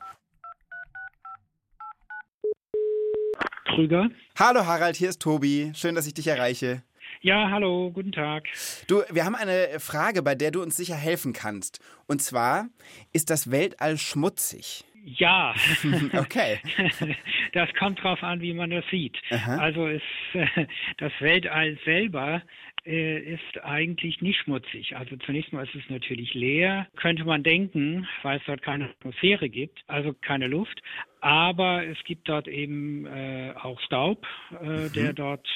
Krüger. 3.73 4.09
Hallo 4.37 4.67
Harald, 4.67 4.95
hier 4.95 5.09
ist 5.09 5.19
Tobi. 5.21 5.71
Schön, 5.73 5.95
dass 5.95 6.05
ich 6.05 6.13
dich 6.13 6.27
erreiche. 6.27 6.83
Ja, 7.25 7.49
hallo, 7.49 7.89
guten 7.91 8.11
Tag. 8.11 8.43
Du, 8.87 9.01
wir 9.09 9.25
haben 9.25 9.33
eine 9.33 9.79
Frage, 9.79 10.21
bei 10.21 10.35
der 10.35 10.51
du 10.51 10.61
uns 10.61 10.77
sicher 10.77 10.93
helfen 10.93 11.33
kannst. 11.33 11.79
Und 12.05 12.21
zwar, 12.21 12.67
ist 13.13 13.31
das 13.31 13.49
Weltall 13.49 13.97
schmutzig? 13.97 14.85
Ja, 15.03 15.55
Okay. 16.13 16.59
das 17.53 17.73
kommt 17.79 18.03
drauf 18.03 18.21
an, 18.21 18.41
wie 18.41 18.53
man 18.53 18.69
das 18.69 18.85
sieht. 18.91 19.17
Also 19.31 19.87
ist 19.87 20.03
das 20.99 21.11
Weltall 21.19 21.79
selber 21.83 22.43
äh, 22.85 23.19
ist 23.33 23.63
eigentlich 23.63 24.21
nicht 24.21 24.39
schmutzig. 24.41 24.95
Also 24.95 25.15
zunächst 25.17 25.51
mal 25.53 25.65
ist 25.65 25.75
es 25.75 25.89
natürlich 25.89 26.33
leer, 26.33 26.87
könnte 26.95 27.23
man 27.25 27.43
denken, 27.43 28.07
weil 28.23 28.37
es 28.37 28.43
dort 28.45 28.61
keine 28.61 28.89
Atmosphäre 28.89 29.49
gibt, 29.49 29.83
also 29.87 30.13
keine 30.13 30.47
Luft. 30.47 30.81
Aber 31.21 31.83
es 31.83 31.97
gibt 32.03 32.29
dort 32.29 32.47
eben 32.47 33.07
äh, 33.07 33.53
auch 33.59 33.79
Staub, 33.81 34.27
äh, 34.61 34.89
der 34.89 35.13
dort 35.13 35.47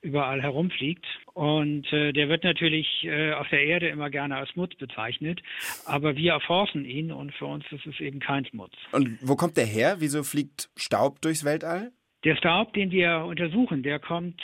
überall 0.00 0.40
herumfliegt. 0.40 1.04
Und 1.34 1.92
äh, 1.92 2.12
der 2.12 2.30
wird 2.30 2.44
natürlich 2.44 3.04
äh, 3.04 3.32
auf 3.32 3.48
der 3.48 3.62
Erde 3.62 3.88
immer 3.88 4.08
gerne 4.08 4.36
als 4.36 4.48
Schmutz 4.50 4.74
bezeichnet. 4.76 5.42
Aber 5.84 6.16
wir 6.16 6.32
erforschen 6.32 6.86
ihn 6.86 7.12
und 7.12 7.34
für 7.34 7.46
uns 7.46 7.64
ist 7.70 7.86
es 7.86 8.00
eben 8.00 8.20
kein 8.20 8.46
Schmutz. 8.46 8.72
Und 8.92 9.18
wo 9.20 9.36
kommt 9.36 9.58
der 9.58 9.66
her? 9.66 9.96
Wieso 9.98 10.22
fliegt 10.22 10.70
Staub 10.76 11.20
durchs 11.20 11.44
Weltall? 11.44 11.92
Der 12.24 12.36
Staub, 12.36 12.72
den 12.72 12.90
wir 12.90 13.24
untersuchen, 13.26 13.82
der 13.82 14.00
kommt 14.00 14.40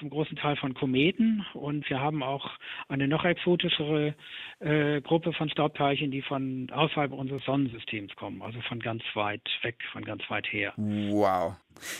zum 0.00 0.10
großen 0.10 0.36
Teil 0.36 0.56
von 0.56 0.74
Kometen 0.74 1.46
und 1.54 1.88
wir 1.88 2.00
haben 2.00 2.22
auch 2.22 2.50
eine 2.88 3.06
noch 3.06 3.24
exotischere 3.24 4.14
äh, 4.58 5.00
Gruppe 5.02 5.32
von 5.32 5.48
Staubteilchen, 5.48 6.10
die 6.10 6.22
von 6.22 6.68
außerhalb 6.72 7.12
unseres 7.12 7.44
Sonnensystems 7.44 8.16
kommen, 8.16 8.42
also 8.42 8.60
von 8.62 8.80
ganz 8.80 9.02
weit 9.14 9.48
weg, 9.62 9.76
von 9.92 10.04
ganz 10.04 10.22
weit 10.28 10.52
her. 10.52 10.72
Wow. 10.76 11.54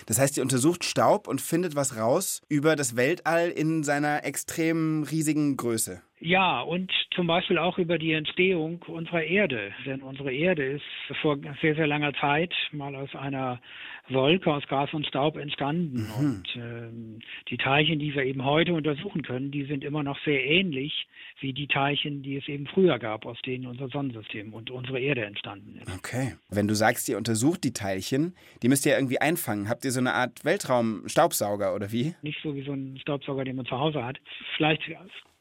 Das 0.07 0.19
heißt, 0.19 0.37
ihr 0.37 0.43
untersucht 0.43 0.85
Staub 0.85 1.29
und 1.29 1.41
findet 1.41 1.77
was 1.77 1.97
raus 1.97 2.43
über 2.49 2.75
das 2.75 2.97
Weltall 2.97 3.51
in 3.51 3.85
seiner 3.85 4.25
extrem 4.25 5.05
riesigen 5.05 5.57
Größe. 5.57 6.03
Ja, 6.21 6.61
und 6.61 6.93
zum 7.15 7.27
Beispiel 7.27 7.57
auch 7.57 7.79
über 7.79 7.99
die 7.99 8.13
Entstehung 8.13 8.83
unserer 8.87 9.23
Erde. 9.23 9.73
Denn 9.87 10.03
unsere 10.03 10.33
Erde 10.33 10.65
ist 10.65 10.85
vor 11.23 11.39
sehr, 11.63 11.75
sehr 11.75 11.87
langer 11.87 12.13
Zeit 12.15 12.53
mal 12.73 12.95
aus 12.95 13.15
einer 13.15 13.59
Wolke 14.11 14.53
aus 14.53 14.67
Gas 14.69 14.93
und 14.93 15.07
Staub 15.07 15.37
entstanden. 15.37 16.03
Mhm. 16.03 16.25
Und 16.25 16.57
ähm, 16.57 17.19
die 17.49 17.57
Teilchen, 17.57 17.99
die 17.99 18.15
wir 18.15 18.25
eben 18.25 18.45
heute 18.45 18.75
untersuchen 18.75 19.23
können, 19.23 19.51
die 19.51 19.65
sind 19.65 19.83
immer 19.83 20.03
noch 20.03 20.19
sehr 20.25 20.45
ähnlich 20.45 21.07
wie 21.41 21.55
die 21.55 21.69
Teilchen, 21.69 22.23
die 22.23 22.37
es 22.37 22.47
eben 22.49 22.67
früher 22.67 22.99
gab, 22.99 23.25
aus 23.25 23.39
denen 23.47 23.67
unser 23.67 23.89
Sonnensystem 23.89 24.53
und 24.53 24.71
unsere 24.71 25.01
Erde 25.01 25.25
entstanden 25.25 25.79
ist. 25.81 25.91
Okay. 25.97 26.35
Wenn 26.51 26.69
du 26.69 26.75
sagst, 26.75 27.09
ihr 27.09 27.17
untersucht 27.17 27.65
die 27.65 27.73
Teilchen, 27.73 28.35
die 28.63 28.69
müsst 28.69 28.85
ihr 28.85 28.95
irgendwie 28.95 29.21
einfangen. 29.21 29.71
Habt 29.71 29.87
ihr 29.87 29.91
so 29.91 30.01
eine 30.01 30.13
Art 30.13 30.45
Weltraum-Staubsauger 30.45 31.75
oder 31.75 31.93
wie? 31.93 32.15
Nicht 32.21 32.41
so 32.43 32.55
wie 32.55 32.63
so 32.63 32.73
ein 32.73 32.99
Staubsauger, 33.01 33.45
den 33.45 33.57
man 33.57 33.65
zu 33.65 33.79
Hause 33.79 34.05
hat. 34.05 34.19
Vielleicht 34.57 34.83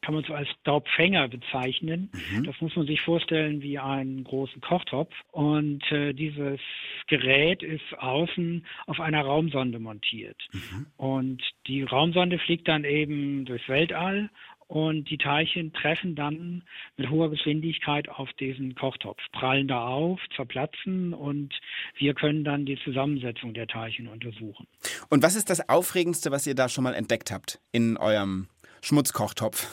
kann 0.02 0.14
man 0.14 0.24
so 0.24 0.34
als 0.34 0.48
Staubfänger 0.60 1.28
bezeichnen. 1.28 2.10
Mhm. 2.12 2.44
Das 2.44 2.60
muss 2.60 2.74
man 2.76 2.86
sich 2.86 3.00
vorstellen 3.00 3.62
wie 3.62 3.78
einen 3.78 4.24
großen 4.24 4.60
Kochtopf. 4.60 5.14
Und 5.30 5.82
äh, 5.92 6.12
dieses 6.12 6.60
Gerät 7.08 7.62
ist 7.62 7.98
außen 7.98 8.64
auf 8.86 9.00
einer 9.00 9.22
Raumsonde 9.22 9.78
montiert. 9.78 10.40
Mhm. 10.52 10.86
Und 10.96 11.42
die 11.66 11.82
Raumsonde 11.82 12.38
fliegt 12.38 12.68
dann 12.68 12.84
eben 12.84 13.44
durchs 13.44 13.68
Weltall 13.68 14.30
und 14.70 15.10
die 15.10 15.18
Teilchen 15.18 15.72
treffen 15.72 16.14
dann 16.14 16.62
mit 16.96 17.10
hoher 17.10 17.28
Geschwindigkeit 17.28 18.08
auf 18.08 18.32
diesen 18.34 18.76
Kochtopf, 18.76 19.20
prallen 19.32 19.66
da 19.66 19.84
auf, 19.84 20.20
zerplatzen 20.36 21.12
und 21.12 21.52
wir 21.96 22.14
können 22.14 22.44
dann 22.44 22.66
die 22.66 22.78
Zusammensetzung 22.84 23.52
der 23.52 23.66
Teilchen 23.66 24.06
untersuchen. 24.06 24.68
Und 25.08 25.24
was 25.24 25.34
ist 25.34 25.50
das 25.50 25.68
Aufregendste, 25.68 26.30
was 26.30 26.46
ihr 26.46 26.54
da 26.54 26.68
schon 26.68 26.84
mal 26.84 26.94
entdeckt 26.94 27.32
habt 27.32 27.58
in 27.72 27.96
eurem 27.96 28.46
Schmutzkochtopf. 28.82 29.68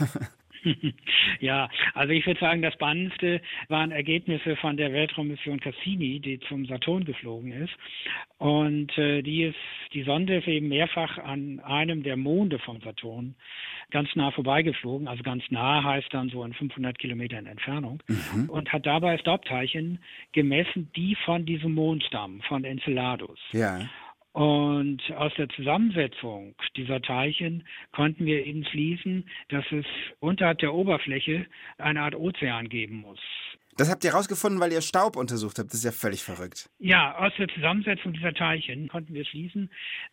ja, 1.40 1.70
also 1.94 2.14
ich 2.14 2.26
würde 2.26 2.40
sagen, 2.40 2.62
das 2.62 2.74
Spannendste 2.74 3.42
waren 3.70 3.92
Ergebnisse 3.92 4.56
von 4.58 4.78
der 4.78 4.92
Weltraummission 4.94 5.60
Cassini, 5.60 6.20
die 6.20 6.40
zum 6.48 6.66
Saturn 6.66 7.06
geflogen 7.06 7.52
ist. 7.52 7.74
Und 8.38 8.96
äh, 8.98 9.22
die 9.22 9.44
ist, 9.44 9.56
die 9.94 10.04
Sonde 10.04 10.38
ist 10.38 10.48
eben 10.48 10.68
mehrfach 10.68 11.18
an 11.18 11.60
einem 11.62 12.04
der 12.04 12.18
Monde 12.18 12.60
vom 12.60 12.82
Saturn 12.82 13.36
ganz 13.92 14.10
nah 14.16 14.32
vorbeigeflogen. 14.32 15.08
Also 15.08 15.24
ganz 15.24 15.44
nah 15.50 15.84
heißt 15.84 16.14
dann 16.14 16.30
so 16.30 16.44
in 16.44 16.54
500 16.54 16.98
Kilometern 16.98 17.46
Entfernung. 17.46 18.04
Mhm. 18.08 18.50
Und 18.50 18.72
hat 18.72 18.86
dabei 18.86 19.18
Staubteilchen 19.18 20.00
gemessen, 20.34 20.92
die 20.96 21.16
von 21.26 21.46
diesem 21.46 21.74
Mond 21.74 22.04
stammen, 22.04 22.42
von 22.44 22.64
Enceladus. 22.64 23.40
Ja. 23.52 23.80
Und 24.38 25.01
aus 25.15 25.34
der 25.36 25.50
Zusammensetzung 25.50 26.53
dieser 26.75 27.01
Teilchen 27.01 27.63
konnten 27.91 28.27
wir 28.27 28.46
eben 28.46 28.63
schließen, 28.65 29.27
dass 29.50 29.65
es 29.72 29.84
unterhalb 30.20 30.60
der 30.60 30.75
Oberfläche 30.75 31.48
eine 31.79 32.01
Art 32.01 32.13
Ozean 32.13 32.70
geben 32.70 32.98
muss. 32.98 33.17
Das 33.77 33.89
habt 33.89 34.03
ihr 34.03 34.12
herausgefunden, 34.12 34.60
weil 34.60 34.72
ihr 34.72 34.82
Staub 34.82 35.15
untersucht 35.15 35.58
habt. 35.58 35.70
Das 35.70 35.79
ist 35.79 35.86
ja 35.86 35.91
völlig 35.91 36.22
verrückt. 36.22 36.70
Ja, 36.77 37.17
aus 37.17 37.32
der 37.39 37.48
Zusammensetzung 37.48 38.13
dieser 38.13 38.34
Teilchen 38.34 38.88
konnten 38.89 39.15
wir 39.15 39.25
schließen, 39.25 39.72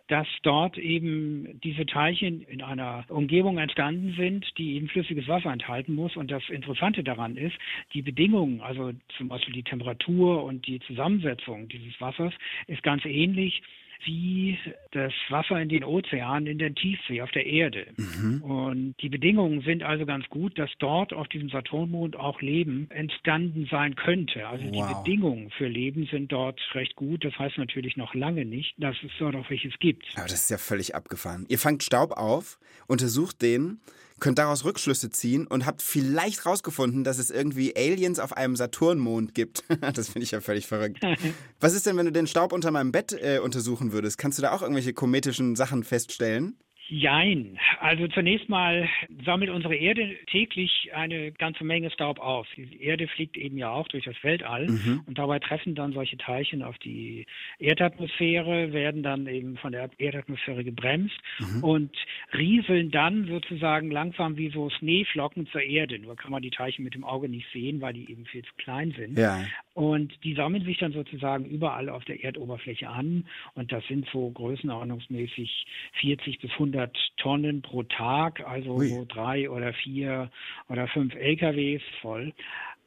dass 0.09 0.27
dort 0.43 0.79
eben 0.79 1.61
diese 1.63 1.85
Teilchen 1.85 2.41
in 2.43 2.63
einer 2.63 3.05
Umgebung 3.09 3.59
entstanden 3.59 4.15
sind, 4.17 4.47
die 4.57 4.77
eben 4.77 4.89
flüssiges 4.89 5.29
Wasser 5.29 5.53
enthalten 5.53 5.95
muss. 5.95 6.17
Und 6.17 6.31
das 6.31 6.43
Interessante 6.49 7.05
daran 7.05 7.37
ist, 7.37 7.57
die 7.93 8.01
Bedingungen, 8.01 8.63
also 8.63 8.93
zum 9.19 9.29
Beispiel 9.29 9.53
die 9.53 9.65
Temperatur 9.65 10.45
und 10.45 10.67
die 10.67 10.81
Zusammensetzung 10.81 11.69
dieses 11.69 12.01
Wassers, 12.01 12.33
ist 12.69 12.83
ganz 12.83 13.05
ähnlich 13.05 13.63
wie 14.05 14.59
das 14.93 15.13
Wasser 15.29 15.61
in 15.61 15.69
den 15.69 15.85
Ozeanen 15.85 16.47
in 16.47 16.59
der 16.59 16.75
Tiefsee 16.75 17.23
auf 17.23 17.31
der 17.33 17.47
Erde. 17.47 17.87
Mhm. 17.97 18.43
Und 18.43 18.95
die 19.01 19.09
Bedingungen 19.09 19.63
sind 19.63 19.83
also 19.83 20.07
ganz 20.07 20.29
gut, 20.29 20.59
dass 20.59 20.71
dort 20.79 21.13
auf 21.13 21.29
diesem 21.29 21.49
Saturnmond 21.51 22.17
auch 22.17 22.41
Leben 22.41 22.91
entstanden 22.91 23.67
sein 23.71 23.97
könnte. 23.97 24.47
Also 24.47 24.65
wow. 24.67 24.89
die 24.89 25.11
Bedingungen 25.11 25.51
für 25.51 25.69
Leben 25.69 26.07
sind 26.11 26.33
dort 26.33 26.61
recht 26.75 26.97
gut. 26.97 27.25
Das 27.25 27.39
heißt 27.39 27.59
natürlich 27.59 27.97
noch 27.97 28.15
lange 28.15 28.45
nicht, 28.45 28.75
dass 28.79 28.97
es 29.03 29.11
dort 29.19 29.35
auch 29.37 29.49
welches 29.51 29.79
gibt. 29.79 30.05
Aber 30.17 30.27
das 30.27 30.45
ist 30.45 30.51
ja 30.51 30.59
völlig 30.59 30.95
abgefahren. 30.95 31.47
Ihr 31.49 31.59
fangt 31.59 31.83
Staub 31.83 32.13
auf, 32.13 32.59
untersucht 32.87 33.43
den 33.43 33.81
könnt 34.21 34.39
daraus 34.39 34.65
Rückschlüsse 34.65 35.11
ziehen 35.11 35.47
und 35.47 35.67
habt 35.67 35.83
vielleicht 35.83 36.47
rausgefunden, 36.47 37.05
dass 37.05 37.19
es 37.19 37.31
irgendwie 37.31 37.77
Aliens 37.77 38.19
auf 38.19 38.37
einem 38.37 38.57
Saturnmond 38.57 39.35
gibt. 39.35 39.65
das 39.95 40.09
finde 40.09 40.25
ich 40.25 40.31
ja 40.31 40.41
völlig 40.41 40.67
verrückt. 40.67 41.01
Was 41.61 41.75
ist 41.75 41.87
denn, 41.87 41.97
wenn 41.97 42.07
du 42.07 42.13
den 42.13 42.27
Staub 42.27 42.53
unter 42.53 42.71
meinem 42.71 42.93
Bett 42.93 43.13
äh, 43.13 43.39
untersuchen 43.39 43.93
würdest? 43.93 44.19
Kannst 44.19 44.39
du 44.39 44.43
da 44.43 44.53
auch 44.53 44.63
irgendwelche 44.63 44.93
kometischen 44.93 45.57
Sachen 45.57 45.85
feststellen? 45.85 46.57
Jein. 46.89 47.59
Also 47.81 48.09
zunächst 48.09 48.51
mal 48.51 48.87
sammelt 49.25 49.51
unsere 49.51 49.75
Erde 49.75 50.17
täglich 50.27 50.91
eine 50.95 51.33
ganze 51.33 51.65
Menge 51.65 51.91
Staub 51.91 52.19
auf. 52.19 52.47
Die 52.57 52.83
Erde 52.83 53.09
fliegt 53.09 53.39
eben 53.39 53.57
ja 53.57 53.71
auch 53.71 53.89
durch 53.89 54.05
das 54.05 54.23
Weltall 54.23 54.69
mhm. 54.69 55.03
und 55.07 55.17
dabei 55.17 55.39
treffen 55.39 55.75
dann 55.75 55.95
solche 55.95 56.19
Teilchen 56.19 56.63
auf 56.63 56.77
die 56.79 57.25
Erdatmosphäre, 57.59 58.75
werden 58.75 59.03
dann 59.03 59.27
eben 59.27 59.57
von 59.57 59.73
der 59.73 59.89
Erdatmosphäre 59.97 60.63
gebremst 60.63 61.17
mhm. 61.39 61.65
und 61.65 61.97
rieseln 62.35 62.91
dann 62.91 63.29
sozusagen 63.29 63.91
langsam 63.91 64.37
wie 64.37 64.51
so 64.51 64.69
Schneeflocken 64.69 65.47
zur 65.47 65.63
Erde. 65.63 65.99
Nur 65.99 66.17
kann 66.17 66.33
man 66.33 66.43
die 66.43 66.51
Teilchen 66.51 66.85
mit 66.85 66.95
dem 66.95 67.05
Auge 67.05 67.31
nicht 67.31 67.47
sehen, 67.51 67.81
weil 67.81 67.95
die 67.95 68.11
eben 68.11 68.27
viel 68.27 68.43
zu 68.43 68.53
klein 68.59 68.93
sind. 68.95 69.19
Ja. 69.19 69.43
Und 69.73 70.13
die 70.23 70.35
sammeln 70.35 70.65
sich 70.65 70.79
dann 70.79 70.93
sozusagen 70.93 71.47
überall 71.47 71.89
auf 71.89 72.05
der 72.05 72.23
Erdoberfläche 72.23 72.89
an 72.89 73.27
und 73.55 73.73
das 73.73 73.85
sind 73.87 74.07
so 74.13 74.31
größenordnungsmäßig 74.31 75.67
40 75.95 76.41
bis 76.41 76.51
100 76.53 76.74
100 76.75 76.97
Tonnen 77.17 77.63
pro 77.63 77.83
Tag, 77.85 78.47
also 78.47 78.77
Ui. 78.77 78.89
so 78.89 79.05
drei 79.09 79.49
oder 79.49 79.73
vier 79.73 80.31
oder 80.69 80.89
fünf 80.89 81.15
LKWs 81.15 81.83
voll. 82.01 82.33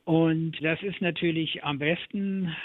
Und 0.05 0.53
das 0.61 0.81
ist 0.83 1.01
natürlich 1.01 1.63
am 1.63 1.79
besten, 1.79 2.55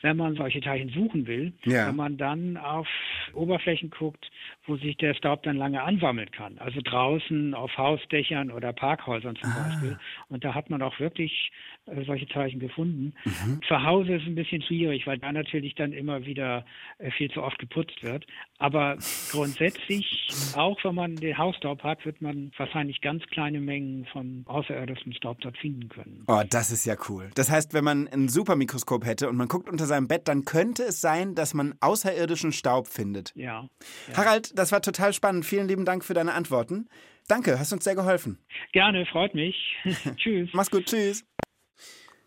wenn 0.00 0.16
man 0.16 0.34
solche 0.34 0.60
Teilchen 0.60 0.90
suchen 0.90 1.26
will, 1.26 1.52
ja. 1.64 1.88
wenn 1.88 1.96
man 1.96 2.16
dann 2.16 2.56
auf 2.56 2.88
Oberflächen 3.34 3.90
guckt, 3.90 4.30
wo 4.68 4.76
sich 4.76 4.96
der 4.96 5.14
Staub 5.14 5.42
dann 5.42 5.56
lange 5.56 5.82
ansammeln 5.82 6.30
kann. 6.30 6.58
Also 6.58 6.80
draußen 6.82 7.54
auf 7.54 7.76
Hausdächern 7.76 8.50
oder 8.50 8.72
Parkhäusern 8.72 9.36
zum 9.36 9.50
ah. 9.50 9.68
Beispiel. 9.68 9.98
Und 10.28 10.44
da 10.44 10.54
hat 10.54 10.70
man 10.70 10.82
auch 10.82 10.98
wirklich 11.00 11.50
äh, 11.86 12.04
solche 12.04 12.28
Zeichen 12.28 12.60
gefunden. 12.60 13.14
Mhm. 13.24 13.60
Zu 13.66 13.82
Hause 13.82 14.14
ist 14.14 14.22
es 14.22 14.28
ein 14.28 14.34
bisschen 14.34 14.62
schwierig, 14.62 15.06
weil 15.06 15.18
da 15.18 15.32
natürlich 15.32 15.74
dann 15.74 15.92
immer 15.92 16.24
wieder 16.26 16.64
äh, 16.98 17.10
viel 17.10 17.30
zu 17.30 17.42
oft 17.42 17.58
geputzt 17.58 18.02
wird. 18.02 18.26
Aber 18.58 18.98
grundsätzlich, 19.30 20.28
auch 20.54 20.82
wenn 20.84 20.94
man 20.94 21.16
den 21.16 21.38
Hausstaub 21.38 21.82
hat, 21.82 22.04
wird 22.04 22.20
man 22.20 22.50
wahrscheinlich 22.56 23.00
ganz 23.00 23.24
kleine 23.26 23.60
Mengen 23.60 24.04
von 24.06 24.42
außerirdischem 24.46 25.12
Staub 25.12 25.40
dort 25.40 25.56
finden 25.56 25.88
können. 25.88 26.24
Oh, 26.26 26.42
das 26.48 26.70
ist 26.70 26.84
ja 26.84 26.96
cool. 27.08 27.30
Das 27.34 27.50
heißt, 27.50 27.72
wenn 27.72 27.84
man 27.84 28.08
ein 28.08 28.28
Supermikroskop 28.28 29.06
hätte 29.06 29.28
und 29.28 29.36
man 29.36 29.48
guckt 29.48 29.68
unter 29.68 29.86
seinem 29.86 30.08
Bett, 30.08 30.28
dann 30.28 30.44
könnte 30.44 30.82
es 30.82 31.00
sein, 31.00 31.34
dass 31.34 31.54
man 31.54 31.74
außerirdischen 31.80 32.52
Staub 32.52 32.88
findet. 32.88 33.32
Ja. 33.34 33.68
ja. 34.08 34.16
Harald, 34.16 34.57
das 34.58 34.72
war 34.72 34.82
total 34.82 35.12
spannend. 35.12 35.46
Vielen 35.46 35.68
lieben 35.68 35.84
Dank 35.84 36.04
für 36.04 36.14
deine 36.14 36.34
Antworten. 36.34 36.88
Danke, 37.28 37.58
hast 37.58 37.72
uns 37.72 37.84
sehr 37.84 37.94
geholfen. 37.94 38.38
Gerne, 38.72 39.06
freut 39.06 39.34
mich. 39.34 39.56
tschüss. 40.16 40.50
Mach's 40.52 40.70
gut, 40.70 40.86
tschüss. 40.86 41.24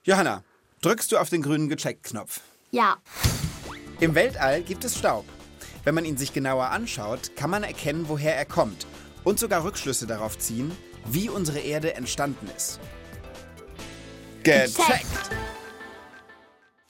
Johanna, 0.04 0.44
drückst 0.82 1.12
du 1.12 1.18
auf 1.18 1.30
den 1.30 1.42
grünen 1.42 1.70
Gecheckt-Knopf? 1.70 2.42
Ja. 2.72 2.98
Im 4.00 4.16
Weltall 4.16 4.62
gibt 4.64 4.84
es 4.84 4.98
Staub. 4.98 5.26
Wenn 5.84 5.96
man 5.96 6.06
ihn 6.06 6.18
sich 6.18 6.34
genauer 6.34 6.70
anschaut, 6.70 7.36
kann 7.36 7.50
man 7.50 7.64
erkennen, 7.64 8.06
woher 8.08 8.36
er 8.36 8.46
kommt 8.46 8.88
und 9.24 9.40
sogar 9.40 9.64
Rückschlüsse 9.64 10.08
darauf 10.08 10.38
ziehen, 10.38 10.72
wie 11.06 11.30
unsere 11.30 11.60
Erde 11.60 11.96
entstanden 11.96 12.48
ist. 12.56 12.80
Gecheckt! 14.44 15.30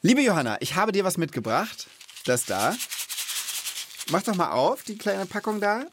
Liebe 0.01 0.21
Johanna, 0.21 0.57
ich 0.61 0.75
habe 0.75 0.91
dir 0.91 1.03
was 1.03 1.17
mitgebracht. 1.17 1.87
Das 2.25 2.45
da. 2.45 2.75
Mach 4.09 4.23
doch 4.23 4.35
mal 4.35 4.51
auf, 4.51 4.83
die 4.83 4.97
kleine 4.97 5.25
Packung 5.25 5.59
da. 5.61 5.85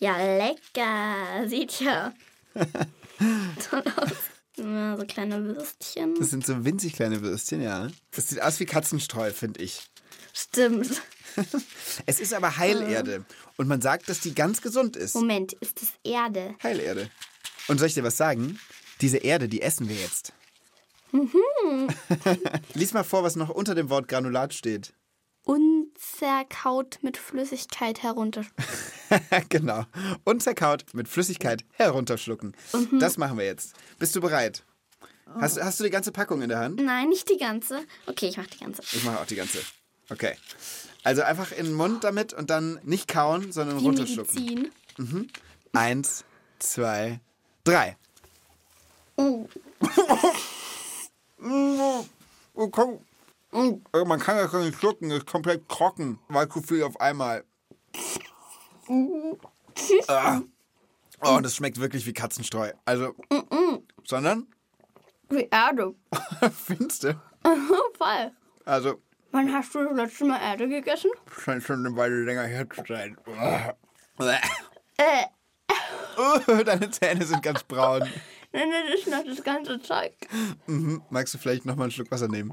Ja, 0.00 0.16
lecker. 0.16 1.48
Sieht 1.48 1.80
ja 1.80 2.12
toll 3.70 3.84
aus. 3.96 4.12
Ja, 4.56 4.96
so 4.96 5.04
kleine 5.06 5.44
Würstchen. 5.44 6.14
Das 6.18 6.30
sind 6.30 6.46
so 6.46 6.64
winzig 6.64 6.94
kleine 6.94 7.22
Würstchen, 7.22 7.62
ja. 7.62 7.88
Das 8.10 8.28
sieht 8.28 8.42
aus 8.42 8.60
wie 8.60 8.66
Katzenstreu, 8.66 9.30
finde 9.30 9.62
ich. 9.62 9.88
Stimmt. 10.32 11.02
es 12.06 12.20
ist 12.20 12.34
aber 12.34 12.56
Heilerde. 12.58 13.24
Und 13.56 13.68
man 13.68 13.80
sagt, 13.80 14.08
dass 14.08 14.20
die 14.20 14.34
ganz 14.34 14.60
gesund 14.60 14.96
ist. 14.96 15.14
Moment, 15.14 15.54
ist 15.54 15.80
das 15.80 15.90
Erde? 16.04 16.54
Heilerde. 16.62 17.10
Und 17.68 17.78
soll 17.78 17.88
ich 17.88 17.94
dir 17.94 18.04
was 18.04 18.16
sagen? 18.16 18.58
Diese 19.00 19.18
Erde, 19.18 19.48
die 19.48 19.62
essen 19.62 19.88
wir 19.88 19.96
jetzt. 19.96 20.32
Mhm. 21.12 21.88
Lies 22.74 22.92
mal 22.92 23.04
vor, 23.04 23.22
was 23.22 23.36
noch 23.36 23.48
unter 23.50 23.74
dem 23.74 23.88
Wort 23.88 24.08
Granulat 24.08 24.52
steht. 24.54 24.94
Unzerkaut 26.02 26.98
mit 27.02 27.16
Flüssigkeit 27.16 28.02
herunterschlucken. 28.02 28.64
genau. 29.48 29.84
Unzerkaut 30.24 30.84
mit 30.94 31.08
Flüssigkeit 31.08 31.64
herunterschlucken. 31.72 32.56
Mhm. 32.72 32.98
Das 32.98 33.18
machen 33.18 33.38
wir 33.38 33.44
jetzt. 33.44 33.74
Bist 33.98 34.16
du 34.16 34.20
bereit? 34.20 34.64
Oh. 35.26 35.40
Hast, 35.40 35.62
hast 35.62 35.78
du 35.78 35.84
die 35.84 35.90
ganze 35.90 36.10
Packung 36.10 36.42
in 36.42 36.48
der 36.48 36.58
Hand? 36.58 36.80
Nein, 36.80 37.08
nicht 37.08 37.30
die 37.30 37.36
ganze. 37.36 37.84
Okay, 38.06 38.28
ich 38.28 38.36
mach 38.36 38.46
die 38.46 38.58
ganze. 38.58 38.82
Ich 38.82 39.04
mache 39.04 39.20
auch 39.20 39.26
die 39.26 39.36
ganze. 39.36 39.58
Okay. 40.10 40.36
Also 41.04 41.22
einfach 41.22 41.52
in 41.52 41.66
den 41.66 41.74
Mund 41.74 42.02
damit 42.04 42.32
und 42.32 42.50
dann 42.50 42.80
nicht 42.82 43.08
kauen, 43.08 43.52
sondern 43.52 43.80
Wie 43.80 43.84
runterschlucken. 43.84 44.34
Medizin. 44.34 44.72
Mhm. 44.98 45.28
Eins, 45.72 46.24
zwei, 46.58 47.20
drei. 47.64 47.96
Oh, 49.16 49.48
komm. 52.70 52.98
Äh, 53.52 54.04
Man 54.04 54.18
kann 54.20 54.36
ja 54.36 54.46
gar 54.46 54.62
nicht 54.64 54.78
schlucken, 54.78 55.10
ist 55.10 55.26
komplett 55.26 55.68
trocken, 55.68 56.18
weil 56.28 56.48
zu 56.48 56.62
viel 56.62 56.82
auf 56.84 57.00
einmal. 57.00 57.44
Ah. 60.08 60.40
Oh, 61.24 61.38
das 61.40 61.54
schmeckt 61.56 61.80
wirklich 61.80 62.04
wie 62.04 62.12
Katzenstreu. 62.12 62.72
Also, 62.84 63.14
sondern, 64.04 64.48
Wie 65.30 65.48
Erde. 65.50 65.94
findest 66.66 67.04
du? 67.04 67.14
Voll. 67.96 68.32
Also, 68.64 69.00
Wann 69.30 69.50
hast 69.52 69.74
du 69.74 69.84
das 69.84 69.96
letzte 69.96 70.24
Mal 70.26 70.40
Erde 70.42 70.68
gegessen? 70.68 71.10
scheint 71.42 71.62
schon 71.62 71.86
eine 71.86 71.96
Weile 71.96 72.24
länger 72.24 72.42
her 72.42 72.68
zu 72.68 72.82
sein. 72.86 73.16
Äh, 74.18 75.24
Oh, 76.18 76.62
Deine 76.64 76.90
Zähne 76.90 77.24
sind 77.24 77.42
ganz 77.42 77.62
braun. 77.62 78.00
nein, 78.52 78.68
nein, 78.68 78.84
das 78.90 79.00
ist 79.00 79.08
noch 79.08 79.24
das 79.24 79.42
ganze 79.42 79.80
Zeug. 79.80 80.12
Magst 81.08 81.32
du 81.32 81.38
vielleicht 81.38 81.64
noch 81.64 81.76
mal 81.76 81.84
einen 81.84 81.92
Schluck 81.92 82.10
Wasser 82.10 82.28
nehmen? 82.28 82.52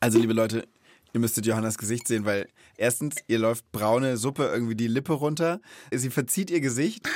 Also, 0.00 0.18
liebe 0.18 0.32
Leute, 0.32 0.66
ihr 1.12 1.20
müsstet 1.20 1.46
Johannas 1.46 1.78
Gesicht 1.78 2.08
sehen, 2.08 2.24
weil 2.24 2.48
erstens, 2.76 3.16
ihr 3.26 3.38
läuft 3.38 3.70
braune 3.72 4.16
Suppe 4.16 4.46
irgendwie 4.46 4.74
die 4.74 4.86
Lippe 4.88 5.12
runter. 5.12 5.60
Sie 5.90 6.10
verzieht 6.10 6.50
ihr 6.50 6.60
Gesicht 6.60 7.08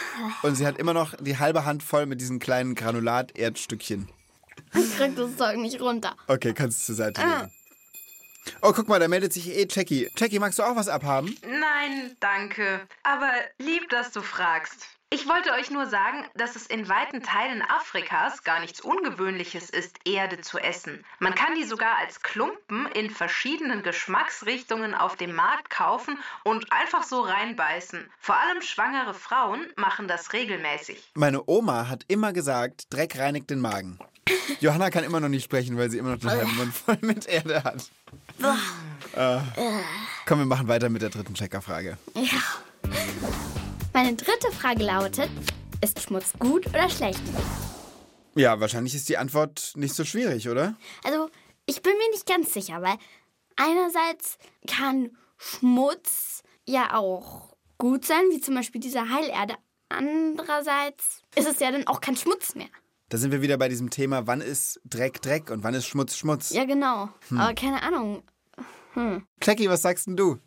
und 0.43 0.57
sie 0.57 0.67
hat 0.67 0.79
immer 0.79 0.95
noch 0.95 1.15
die 1.17 1.39
halbe 1.39 1.65
Hand 1.65 1.83
voll 1.83 2.07
mit 2.07 2.21
diesen 2.21 2.39
kleinen 2.39 2.75
Granulat-Erdstückchen. 2.75 4.09
Ich 4.75 4.97
krieg 4.97 5.17
das 5.17 5.37
Zeug 5.37 5.57
nicht 5.57 5.81
runter. 5.81 6.17
Okay, 6.27 6.53
kannst 6.53 6.81
du 6.81 6.87
zur 6.87 6.95
Seite 6.97 7.21
legen. 7.21 7.53
Oh, 8.61 8.73
guck 8.73 8.89
mal, 8.89 9.01
da 9.01 9.09
meldet 9.09 9.33
sich 9.33 9.49
eh 9.49 9.67
Jackie. 9.71 10.11
Jackie, 10.17 10.39
magst 10.39 10.59
du 10.59 10.63
auch 10.63 10.77
was 10.77 10.89
abhaben? 10.89 11.35
Nein, 11.43 12.17
danke. 12.21 12.81
Aber 13.03 13.31
lieb, 13.59 13.89
dass 13.89 14.13
du 14.13 14.21
fragst. 14.21 14.87
Ich 15.15 15.29
wollte 15.29 15.53
euch 15.53 15.71
nur 15.71 15.87
sagen, 15.87 16.25
dass 16.35 16.57
es 16.57 16.67
in 16.67 16.89
weiten 16.89 17.23
Teilen 17.23 17.63
Afrikas 17.63 18.43
gar 18.43 18.59
nichts 18.59 18.81
Ungewöhnliches 18.81 19.71
ist, 19.71 19.97
Erde 20.05 20.41
zu 20.41 20.59
essen. 20.59 21.05
Man 21.21 21.37
kann 21.37 21.55
die 21.55 21.63
sogar 21.63 21.99
als 21.99 22.21
Klumpen 22.23 22.87
in 22.97 23.11
verschiedenen 23.11 23.85
Geschmacksrichtungen 23.85 24.93
auf 24.93 25.15
dem 25.15 25.33
Markt 25.33 25.71
kaufen 25.71 26.19
und 26.43 26.73
einfach 26.73 27.05
so 27.05 27.21
reinbeißen. 27.21 28.11
Vor 28.19 28.35
allem 28.35 28.61
schwangere 28.61 29.15
Frauen 29.15 29.65
machen 29.77 30.09
das 30.09 30.33
regelmäßig. 30.33 31.13
Meine 31.15 31.49
Oma 31.49 31.89
hat 31.89 32.05
immer 32.09 32.33
gesagt, 32.33 32.93
Dreck 32.93 33.17
reinigt 33.17 33.51
den 33.51 33.61
Magen. 33.61 34.01
Johanna 34.61 34.91
kann 34.91 35.05
immer 35.05 35.21
noch 35.21 35.29
nicht 35.29 35.45
sprechen, 35.45 35.79
weil 35.79 35.91
sie 35.91 35.99
immer 35.99 36.11
noch 36.11 36.19
den 36.19 36.31
halben 36.31 36.57
Mund 36.57 36.75
voll 36.75 36.99
mit 37.03 37.27
Erde 37.27 37.63
hat. 37.63 37.89
Äh. 39.15 39.39
Komm, 40.27 40.41
wir 40.41 40.47
machen 40.47 40.67
weiter 40.67 40.89
mit 40.89 41.03
der 41.03 41.11
dritten 41.11 41.35
Checkerfrage. 41.35 41.99
Ja. 42.15 42.41
Meine 43.95 44.17
dritte 44.17 44.51
Frage 44.51 44.83
lautet, 44.83 45.31
ist 45.81 46.03
Schmutz 46.03 46.33
gut 46.41 46.67
oder 46.67 46.91
schlecht? 46.91 47.21
Ja, 48.35 48.59
wahrscheinlich 48.59 48.93
ist 48.97 49.09
die 49.09 49.17
Antwort 49.17 49.73
nicht 49.77 49.95
so 49.95 50.05
schwierig, 50.05 50.49
oder? 50.49 50.75
Also, 51.05 51.31
ich 51.65 51.81
bin 51.81 51.93
mir 51.93 52.11
nicht 52.11 52.27
ganz 52.27 52.53
sicher, 52.53 52.83
weil 52.83 52.97
einerseits 53.55 54.39
kann 54.67 55.17
Schmutz 55.39 56.43
ja 56.67 56.93
auch 56.95 57.55
gut 57.79 58.05
sein, 58.05 58.25
wie 58.33 58.41
zum 58.41 58.57
Beispiel 58.57 58.81
diese 58.81 59.09
Heilerde. 59.09 59.55
Andererseits 59.91 61.23
ist 61.37 61.47
es 61.47 61.61
ja 61.61 61.71
dann 61.71 61.87
auch 61.87 62.01
kein 62.01 62.17
Schmutz 62.17 62.57
mehr. 62.57 62.67
Da 63.11 63.19
sind 63.19 63.31
wir 63.31 63.43
wieder 63.43 63.59
bei 63.59 63.69
diesem 63.69 63.91
Thema, 63.91 64.27
wann 64.27 64.41
ist 64.41 64.81
Dreck 64.85 65.23
Dreck 65.23 65.53
und 65.53 65.63
wann 65.63 65.75
ist 65.75 65.87
Schmutz 65.87 66.17
Schmutz. 66.17 66.51
Ja, 66.51 66.65
genau. 66.65 67.11
Aber 67.31 67.55
keine 67.55 67.81
Ahnung. 67.81 68.25
Jackie, 69.41 69.69
was 69.69 69.83
sagst 69.83 70.09
denn 70.09 70.17
du? 70.17 70.41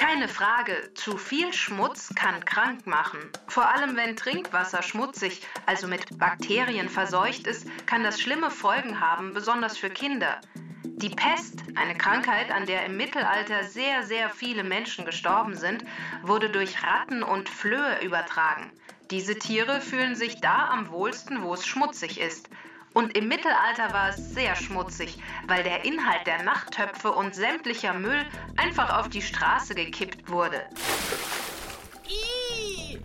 Keine 0.00 0.28
Frage, 0.28 0.94
zu 0.94 1.18
viel 1.18 1.52
Schmutz 1.52 2.14
kann 2.14 2.42
krank 2.46 2.86
machen. 2.86 3.20
Vor 3.48 3.68
allem 3.68 3.96
wenn 3.96 4.16
Trinkwasser 4.16 4.82
schmutzig, 4.82 5.42
also 5.66 5.86
mit 5.86 6.18
Bakterien 6.18 6.88
verseucht 6.88 7.46
ist, 7.46 7.66
kann 7.84 8.02
das 8.02 8.18
schlimme 8.18 8.50
Folgen 8.50 8.98
haben, 8.98 9.34
besonders 9.34 9.76
für 9.76 9.90
Kinder. 9.90 10.40
Die 10.84 11.10
Pest, 11.10 11.62
eine 11.74 11.94
Krankheit, 11.98 12.50
an 12.50 12.64
der 12.64 12.86
im 12.86 12.96
Mittelalter 12.96 13.62
sehr, 13.64 14.02
sehr 14.02 14.30
viele 14.30 14.64
Menschen 14.64 15.04
gestorben 15.04 15.54
sind, 15.54 15.84
wurde 16.22 16.48
durch 16.48 16.82
Ratten 16.82 17.22
und 17.22 17.50
Flöhe 17.50 18.02
übertragen. 18.02 18.72
Diese 19.10 19.38
Tiere 19.38 19.82
fühlen 19.82 20.14
sich 20.14 20.40
da 20.40 20.70
am 20.70 20.88
wohlsten, 20.88 21.42
wo 21.42 21.52
es 21.52 21.66
schmutzig 21.66 22.18
ist. 22.18 22.48
Und 22.92 23.16
im 23.16 23.28
Mittelalter 23.28 23.92
war 23.92 24.08
es 24.08 24.34
sehr 24.34 24.56
schmutzig, 24.56 25.18
weil 25.46 25.62
der 25.62 25.84
Inhalt 25.84 26.26
der 26.26 26.42
Nachttöpfe 26.42 27.12
und 27.12 27.34
sämtlicher 27.34 27.94
Müll 27.94 28.26
einfach 28.56 28.98
auf 28.98 29.08
die 29.08 29.22
Straße 29.22 29.74
gekippt 29.74 30.28
wurde. 30.28 30.66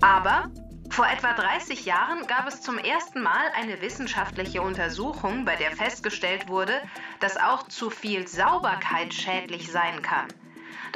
Aber 0.01 0.49
vor 0.89 1.07
etwa 1.07 1.33
30 1.33 1.85
Jahren 1.85 2.25
gab 2.25 2.47
es 2.47 2.61
zum 2.61 2.77
ersten 2.77 3.21
Mal 3.21 3.51
eine 3.55 3.81
wissenschaftliche 3.81 4.61
Untersuchung, 4.61 5.45
bei 5.45 5.55
der 5.55 5.71
festgestellt 5.71 6.47
wurde, 6.47 6.81
dass 7.19 7.37
auch 7.37 7.67
zu 7.67 7.89
viel 7.89 8.27
Sauberkeit 8.27 9.13
schädlich 9.13 9.71
sein 9.71 10.01
kann. 10.01 10.27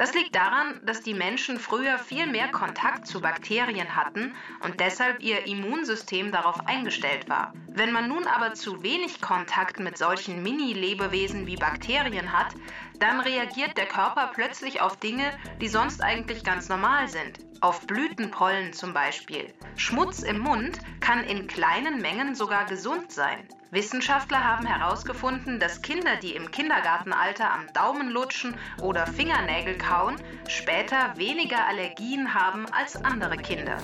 Das 0.00 0.14
liegt 0.14 0.34
daran, 0.34 0.80
dass 0.86 1.02
die 1.02 1.12
Menschen 1.12 1.58
früher 1.60 1.98
viel 1.98 2.26
mehr 2.26 2.48
Kontakt 2.48 3.06
zu 3.06 3.20
Bakterien 3.20 3.94
hatten 3.94 4.34
und 4.60 4.80
deshalb 4.80 5.20
ihr 5.20 5.46
Immunsystem 5.46 6.32
darauf 6.32 6.66
eingestellt 6.66 7.28
war. 7.28 7.52
Wenn 7.68 7.92
man 7.92 8.08
nun 8.08 8.26
aber 8.26 8.54
zu 8.54 8.82
wenig 8.82 9.20
Kontakt 9.20 9.78
mit 9.78 9.98
solchen 9.98 10.42
Mini-Lebewesen 10.42 11.46
wie 11.46 11.56
Bakterien 11.56 12.32
hat, 12.32 12.54
dann 12.98 13.20
reagiert 13.20 13.76
der 13.76 13.84
Körper 13.84 14.30
plötzlich 14.32 14.80
auf 14.80 14.96
Dinge, 14.96 15.36
die 15.60 15.68
sonst 15.68 16.02
eigentlich 16.02 16.44
ganz 16.44 16.70
normal 16.70 17.06
sind. 17.08 17.49
Auf 17.62 17.86
Blütenpollen 17.86 18.72
zum 18.72 18.94
Beispiel. 18.94 19.52
Schmutz 19.76 20.22
im 20.22 20.38
Mund 20.38 20.78
kann 21.00 21.22
in 21.24 21.46
kleinen 21.46 22.00
Mengen 22.00 22.34
sogar 22.34 22.64
gesund 22.64 23.12
sein. 23.12 23.46
Wissenschaftler 23.70 24.42
haben 24.42 24.64
herausgefunden, 24.64 25.60
dass 25.60 25.82
Kinder, 25.82 26.16
die 26.16 26.34
im 26.34 26.50
Kindergartenalter 26.50 27.52
am 27.52 27.70
Daumen 27.74 28.08
lutschen 28.08 28.56
oder 28.80 29.06
Fingernägel 29.06 29.76
kauen, 29.76 30.16
später 30.48 31.16
weniger 31.18 31.66
Allergien 31.66 32.32
haben 32.32 32.64
als 32.72 32.96
andere 32.96 33.36
Kinder. 33.36 33.76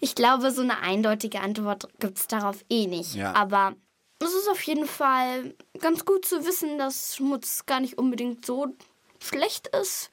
Ich 0.00 0.16
glaube, 0.16 0.50
so 0.50 0.62
eine 0.62 0.80
eindeutige 0.80 1.40
Antwort 1.40 1.88
gibt 2.00 2.18
es 2.18 2.26
darauf 2.26 2.64
eh 2.68 2.88
nicht. 2.88 3.14
Ja. 3.14 3.36
Aber 3.36 3.76
es 4.18 4.34
ist 4.34 4.48
auf 4.48 4.62
jeden 4.62 4.86
Fall 4.86 5.54
ganz 5.78 6.04
gut 6.04 6.24
zu 6.24 6.44
wissen, 6.44 6.76
dass 6.76 7.14
Schmutz 7.16 7.66
gar 7.66 7.78
nicht 7.78 7.98
unbedingt 7.98 8.44
so 8.44 8.74
schlecht 9.26 9.68
ist. 9.68 10.10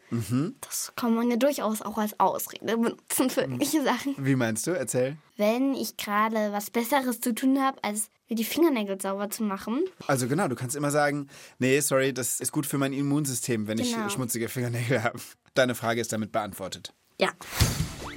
Das 0.61 0.91
kann 0.95 1.13
man 1.15 1.29
ja 1.29 1.37
durchaus 1.37 1.81
auch 1.81 1.97
als 1.97 2.19
Ausrede 2.19 2.65
benutzen 2.77 3.29
für 3.29 3.41
irgendwelche 3.41 3.83
Sachen. 3.83 4.15
Wie 4.17 4.35
meinst 4.35 4.67
du? 4.67 4.71
Erzähl. 4.71 5.17
Wenn 5.37 5.73
ich 5.73 5.97
gerade 5.97 6.51
was 6.51 6.69
Besseres 6.69 7.19
zu 7.21 7.33
tun 7.33 7.61
habe, 7.61 7.77
als 7.83 8.09
mir 8.29 8.35
die 8.35 8.43
Fingernägel 8.43 9.01
sauber 9.01 9.29
zu 9.29 9.43
machen. 9.43 9.83
Also 10.07 10.27
genau, 10.27 10.47
du 10.47 10.55
kannst 10.55 10.75
immer 10.75 10.91
sagen, 10.91 11.27
nee, 11.57 11.79
sorry, 11.79 12.13
das 12.13 12.39
ist 12.39 12.51
gut 12.51 12.65
für 12.65 12.77
mein 12.77 12.93
Immunsystem, 12.93 13.67
wenn 13.67 13.79
ich 13.79 13.93
Genau. 13.93 14.07
äh, 14.07 14.09
schmutzige 14.09 14.49
Fingernägel 14.49 15.03
habe. 15.03 15.19
Deine 15.55 15.75
Frage 15.75 15.99
ist 16.01 16.13
damit 16.13 16.31
beantwortet. 16.31 16.93
Ja. 17.19 17.29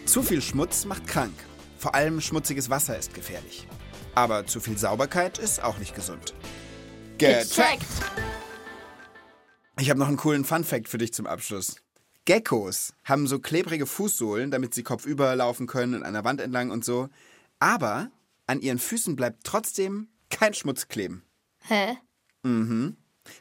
Zu 0.05 0.23
viel 0.23 0.43
Schmutz 0.43 0.85
macht 0.85 1.07
krank. 1.07 1.33
Vor 1.79 1.95
allem 1.95 2.21
schmutziges 2.21 2.71
Wasser 2.71 2.99
ist 2.99 3.15
gefährlich. 3.15 3.67
Aber 4.15 4.47
zu 4.47 4.61
viel 4.61 4.77
Sauberkeit 4.77 5.39
ist 5.39 5.63
auch 5.63 5.79
nicht 5.79 5.95
gesund. 5.95 6.35
Gecheckt. 7.19 7.87
Ich 9.79 9.89
habe 9.89 9.99
noch 9.99 10.09
einen 10.09 10.17
coolen 10.17 10.45
Fun-Fact 10.45 10.89
für 10.89 10.99
dich 10.99 11.15
zum 11.15 11.27
Abschluss. 11.27 11.77
Geckos 12.25 12.93
haben 13.05 13.27
so 13.27 13.39
klebrige 13.39 13.87
Fußsohlen, 13.87 14.51
damit 14.51 14.75
sie 14.75 14.83
kopfüber 14.83 15.35
laufen 15.35 15.67
können 15.67 15.95
und 15.95 16.03
an 16.05 16.13
der 16.13 16.25
Wand 16.25 16.41
entlang 16.41 16.71
und 16.71 16.85
so. 16.85 17.09
Aber 17.59 18.11
an 18.47 18.61
ihren 18.61 18.79
Füßen 18.79 19.17
bleibt 19.17 19.45
trotzdem 19.45 20.09
kein 20.31 20.55
Schmutz 20.55 20.89
kleben. 20.89 21.25
Hä? 21.63 21.97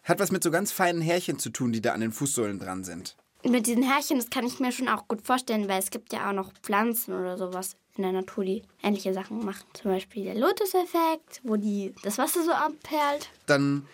Hat 0.03 0.19
was 0.19 0.31
mit 0.31 0.43
so 0.43 0.51
ganz 0.51 0.71
feinen 0.71 1.01
Härchen 1.01 1.37
zu 1.37 1.49
tun, 1.49 1.73
die 1.73 1.81
da 1.81 1.93
an 1.93 2.01
den 2.01 2.11
Fußsohlen 2.11 2.59
dran 2.59 2.83
sind. 2.83 3.17
Mit 3.43 3.67
diesen 3.67 3.83
Härchen, 3.83 4.17
das 4.17 4.29
kann 4.29 4.45
ich 4.45 4.59
mir 4.59 4.71
schon 4.71 4.87
auch 4.87 5.07
gut 5.07 5.21
vorstellen, 5.23 5.67
weil 5.67 5.79
es 5.79 5.89
gibt 5.89 6.13
ja 6.13 6.29
auch 6.29 6.33
noch 6.33 6.53
Pflanzen 6.61 7.13
oder 7.13 7.37
sowas 7.37 7.75
in 7.97 8.03
der 8.03 8.11
Natur, 8.11 8.45
die 8.45 8.63
ähnliche 8.83 9.13
Sachen 9.13 9.43
machen. 9.43 9.65
Zum 9.73 9.91
Beispiel 9.91 10.25
der 10.25 10.35
Lotus-Effekt, 10.35 11.41
wo 11.43 11.57
die 11.57 11.93
das 12.03 12.17
Wasser 12.17 12.43
so 12.43 12.51
abperlt. 12.51 13.29
Dann 13.47 13.87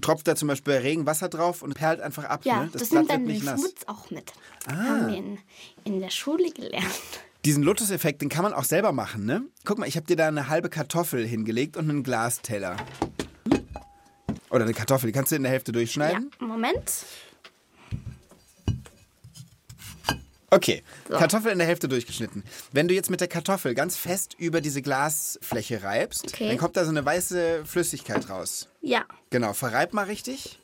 tropft 0.00 0.28
da 0.28 0.36
zum 0.36 0.48
Beispiel 0.48 0.74
Regenwasser 0.74 1.28
drauf 1.28 1.62
und 1.62 1.74
perlt 1.74 2.00
einfach 2.00 2.24
ab. 2.24 2.44
Ja, 2.44 2.64
ne? 2.64 2.70
das, 2.72 2.88
Blatt 2.88 2.92
nimmt 2.92 3.10
dann 3.10 3.20
den 3.24 3.34
nicht 3.34 3.44
nass. 3.44 3.60
Schmutz 3.60 3.82
auch 3.86 4.10
mit. 4.10 4.32
Haben 4.68 5.08
wir 5.08 5.16
in, 5.16 5.38
in 5.84 6.00
der 6.00 6.10
Schule 6.10 6.50
gelernt. 6.50 6.86
Diesen 7.44 7.62
Lotus-Effekt, 7.62 8.20
den 8.20 8.28
kann 8.28 8.42
man 8.42 8.52
auch 8.52 8.64
selber 8.64 8.92
machen, 8.92 9.24
ne? 9.24 9.42
Guck 9.64 9.78
mal, 9.78 9.86
ich 9.86 9.96
habe 9.96 10.06
dir 10.06 10.16
da 10.16 10.28
eine 10.28 10.48
halbe 10.48 10.68
Kartoffel 10.68 11.26
hingelegt 11.26 11.76
und 11.76 11.88
einen 11.88 12.02
Glasteller. 12.02 12.76
Oder 14.50 14.64
eine 14.64 14.74
Kartoffel, 14.74 15.08
die 15.08 15.12
kannst 15.12 15.30
du 15.32 15.36
in 15.36 15.42
der 15.42 15.52
Hälfte 15.52 15.70
Ja, 15.70 15.74
durchschneiden. 15.74 16.30
Moment. 16.40 17.04
Okay, 20.50 20.82
Kartoffel 21.10 21.52
in 21.52 21.58
der 21.58 21.66
Hälfte 21.66 21.88
durchgeschnitten. 21.88 22.42
Wenn 22.72 22.88
du 22.88 22.94
jetzt 22.94 23.10
mit 23.10 23.20
der 23.20 23.28
Kartoffel 23.28 23.74
ganz 23.74 23.96
fest 23.96 24.34
über 24.38 24.60
diese 24.62 24.80
Glasfläche 24.80 25.82
reibst, 25.82 26.24
Okay. 26.28 26.48
dann 26.48 26.56
kommt 26.56 26.76
da 26.76 26.84
so 26.84 26.90
eine 26.90 27.04
weiße 27.04 27.64
Flüssigkeit 27.66 28.30
raus. 28.30 28.68
Ja. 28.80 29.04
Genau, 29.30 29.52
verreib 29.52 29.92
mal 29.92 30.04
richtig. 30.04 30.58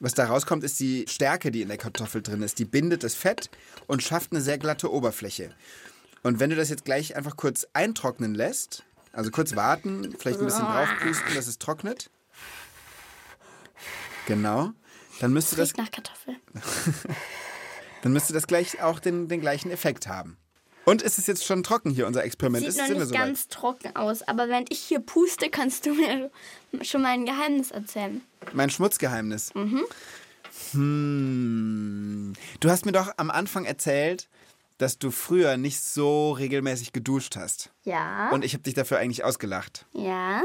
Was 0.00 0.14
da 0.14 0.24
rauskommt, 0.26 0.64
ist 0.64 0.80
die 0.80 1.04
Stärke, 1.08 1.50
die 1.50 1.60
in 1.62 1.68
der 1.68 1.76
Kartoffel 1.76 2.22
drin 2.22 2.42
ist. 2.42 2.58
Die 2.58 2.64
bindet 2.64 3.04
das 3.04 3.14
Fett 3.14 3.50
und 3.86 4.02
schafft 4.02 4.32
eine 4.32 4.40
sehr 4.40 4.56
glatte 4.58 4.90
Oberfläche. 4.90 5.50
Und 6.22 6.40
wenn 6.40 6.48
du 6.50 6.56
das 6.56 6.70
jetzt 6.70 6.84
gleich 6.86 7.14
einfach 7.16 7.36
kurz 7.36 7.66
eintrocknen 7.74 8.34
lässt, 8.34 8.84
Also 9.12 9.30
kurz 9.30 9.54
warten, 9.54 10.14
vielleicht 10.18 10.40
ein 10.40 10.46
bisschen 10.46 10.64
draufpusten, 10.64 11.34
dass 11.34 11.46
es 11.46 11.58
trocknet. 11.58 12.10
Genau. 14.26 14.72
Dann 15.20 15.32
müsste 15.32 15.54
das, 15.56 15.68
Riecht 15.68 15.78
nach 15.78 15.90
Kartoffel. 15.90 16.36
dann 18.04 18.12
müsste 18.12 18.34
das 18.34 18.46
gleich 18.46 18.82
auch 18.82 19.00
den, 19.00 19.28
den 19.28 19.40
gleichen 19.40 19.70
Effekt 19.70 20.08
haben. 20.08 20.36
Und 20.84 21.00
ist 21.00 21.16
es 21.16 21.26
jetzt 21.26 21.46
schon 21.46 21.62
trocken 21.62 21.90
hier, 21.90 22.06
unser 22.06 22.22
Experiment? 22.22 22.60
Sieht 22.60 22.78
ist, 22.78 22.90
noch 22.90 22.98
nicht 22.98 23.12
ganz 23.14 23.48
trocken 23.48 23.96
aus, 23.96 24.20
aber 24.20 24.50
während 24.50 24.70
ich 24.70 24.78
hier 24.80 25.00
puste, 25.00 25.48
kannst 25.48 25.86
du 25.86 25.94
mir 25.94 26.30
schon 26.82 27.00
mal 27.00 27.12
ein 27.12 27.24
Geheimnis 27.24 27.70
erzählen. 27.70 28.20
Mein 28.52 28.68
Schmutzgeheimnis. 28.68 29.54
Mhm. 29.54 29.84
Hm. 30.72 32.32
Du 32.60 32.68
hast 32.68 32.84
mir 32.84 32.92
doch 32.92 33.10
am 33.16 33.30
Anfang 33.30 33.64
erzählt, 33.64 34.28
dass 34.76 34.98
du 34.98 35.10
früher 35.10 35.56
nicht 35.56 35.80
so 35.80 36.32
regelmäßig 36.32 36.92
geduscht 36.92 37.36
hast. 37.36 37.70
Ja. 37.84 38.28
Und 38.32 38.44
ich 38.44 38.52
habe 38.52 38.64
dich 38.64 38.74
dafür 38.74 38.98
eigentlich 38.98 39.24
ausgelacht. 39.24 39.86
ja. 39.94 40.42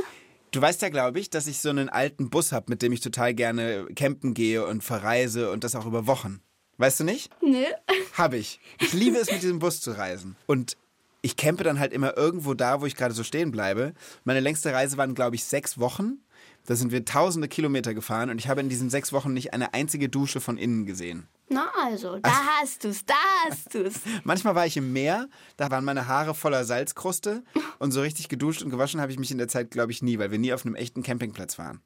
Du 0.52 0.60
weißt 0.60 0.82
ja, 0.82 0.90
glaube 0.90 1.20
ich, 1.20 1.30
dass 1.30 1.46
ich 1.46 1.60
so 1.60 1.70
einen 1.70 1.90
alten 1.90 2.32
Bus 2.32 2.54
habe, 2.54 2.66
mit 2.70 2.82
dem 2.82 2.92
ich 2.92 3.02
total 3.02 3.36
gerne 3.36 3.86
campen 3.96 4.34
gehe 4.34 4.66
und 4.66 4.84
verreise 4.84 5.52
und 5.52 5.64
das 5.64 5.76
auch 5.76 5.86
über 5.86 6.08
Wochen. 6.08 6.42
Weißt 6.80 7.02
du 7.02 7.04
nicht? 7.04 7.30
Nö. 7.42 7.66
Habe 8.14 8.38
ich. 8.38 8.62
Ich 8.80 8.94
liebe 8.94 9.18
es, 9.18 9.30
mit 9.30 9.44
diesem 9.44 9.60
Bus 9.60 9.82
zu 9.82 9.92
reisen. 9.92 10.38
Und 10.48 10.78
ich 11.22 11.36
campe 11.36 11.66
dann 11.66 11.78
halt 11.78 11.92
immer 11.92 12.16
irgendwo 12.16 12.54
da, 12.54 12.80
wo 12.80 12.86
ich 12.86 12.96
gerade 12.96 13.14
so 13.14 13.26
stehen 13.26 13.52
bleibe. 13.52 13.94
Meine 14.24 14.40
längste 14.40 14.72
Reise 14.72 14.96
waren, 14.96 15.14
glaube 15.14 15.36
ich, 15.36 15.44
sechs 15.44 15.78
Wochen. 15.78 16.24
Da 16.66 16.76
sind 16.76 16.94
wir 16.94 17.04
tausende 17.04 17.50
Kilometer 17.50 17.94
gefahren 17.94 18.30
und 18.30 18.40
ich 18.40 18.48
habe 18.48 18.62
in 18.62 18.70
diesen 18.70 18.90
sechs 18.90 19.12
Wochen 19.12 19.34
nicht 19.34 19.54
eine 19.54 19.74
einzige 19.74 20.08
Dusche 20.08 20.40
von 20.40 20.58
innen 20.58 20.86
gesehen. 20.86 21.28
Na 21.50 21.68
also, 21.84 22.18
da 22.20 22.32
hast 22.62 22.86
du's, 22.86 23.04
da 23.06 23.16
hast 23.46 23.74
du's. 23.74 23.96
Manchmal 24.24 24.56
war 24.56 24.66
ich 24.66 24.78
im 24.78 24.94
Meer, 24.94 25.28
da 25.58 25.72
waren 25.72 25.84
meine 25.84 26.08
Haare 26.08 26.34
voller 26.34 26.64
Salzkruste 26.64 27.44
und 27.80 27.92
so 27.92 28.02
richtig 28.02 28.30
geduscht 28.30 28.62
und 28.62 28.70
gewaschen 28.70 29.02
habe 29.02 29.12
ich 29.12 29.20
mich 29.20 29.32
in 29.32 29.38
der 29.38 29.48
Zeit, 29.50 29.72
glaube 29.72 29.92
ich, 29.92 30.02
nie, 30.02 30.18
weil 30.20 30.32
wir 30.32 30.40
nie 30.40 30.54
auf 30.54 30.66
einem 30.66 30.76
echten 30.76 31.04
Campingplatz 31.04 31.58
waren. 31.58 31.82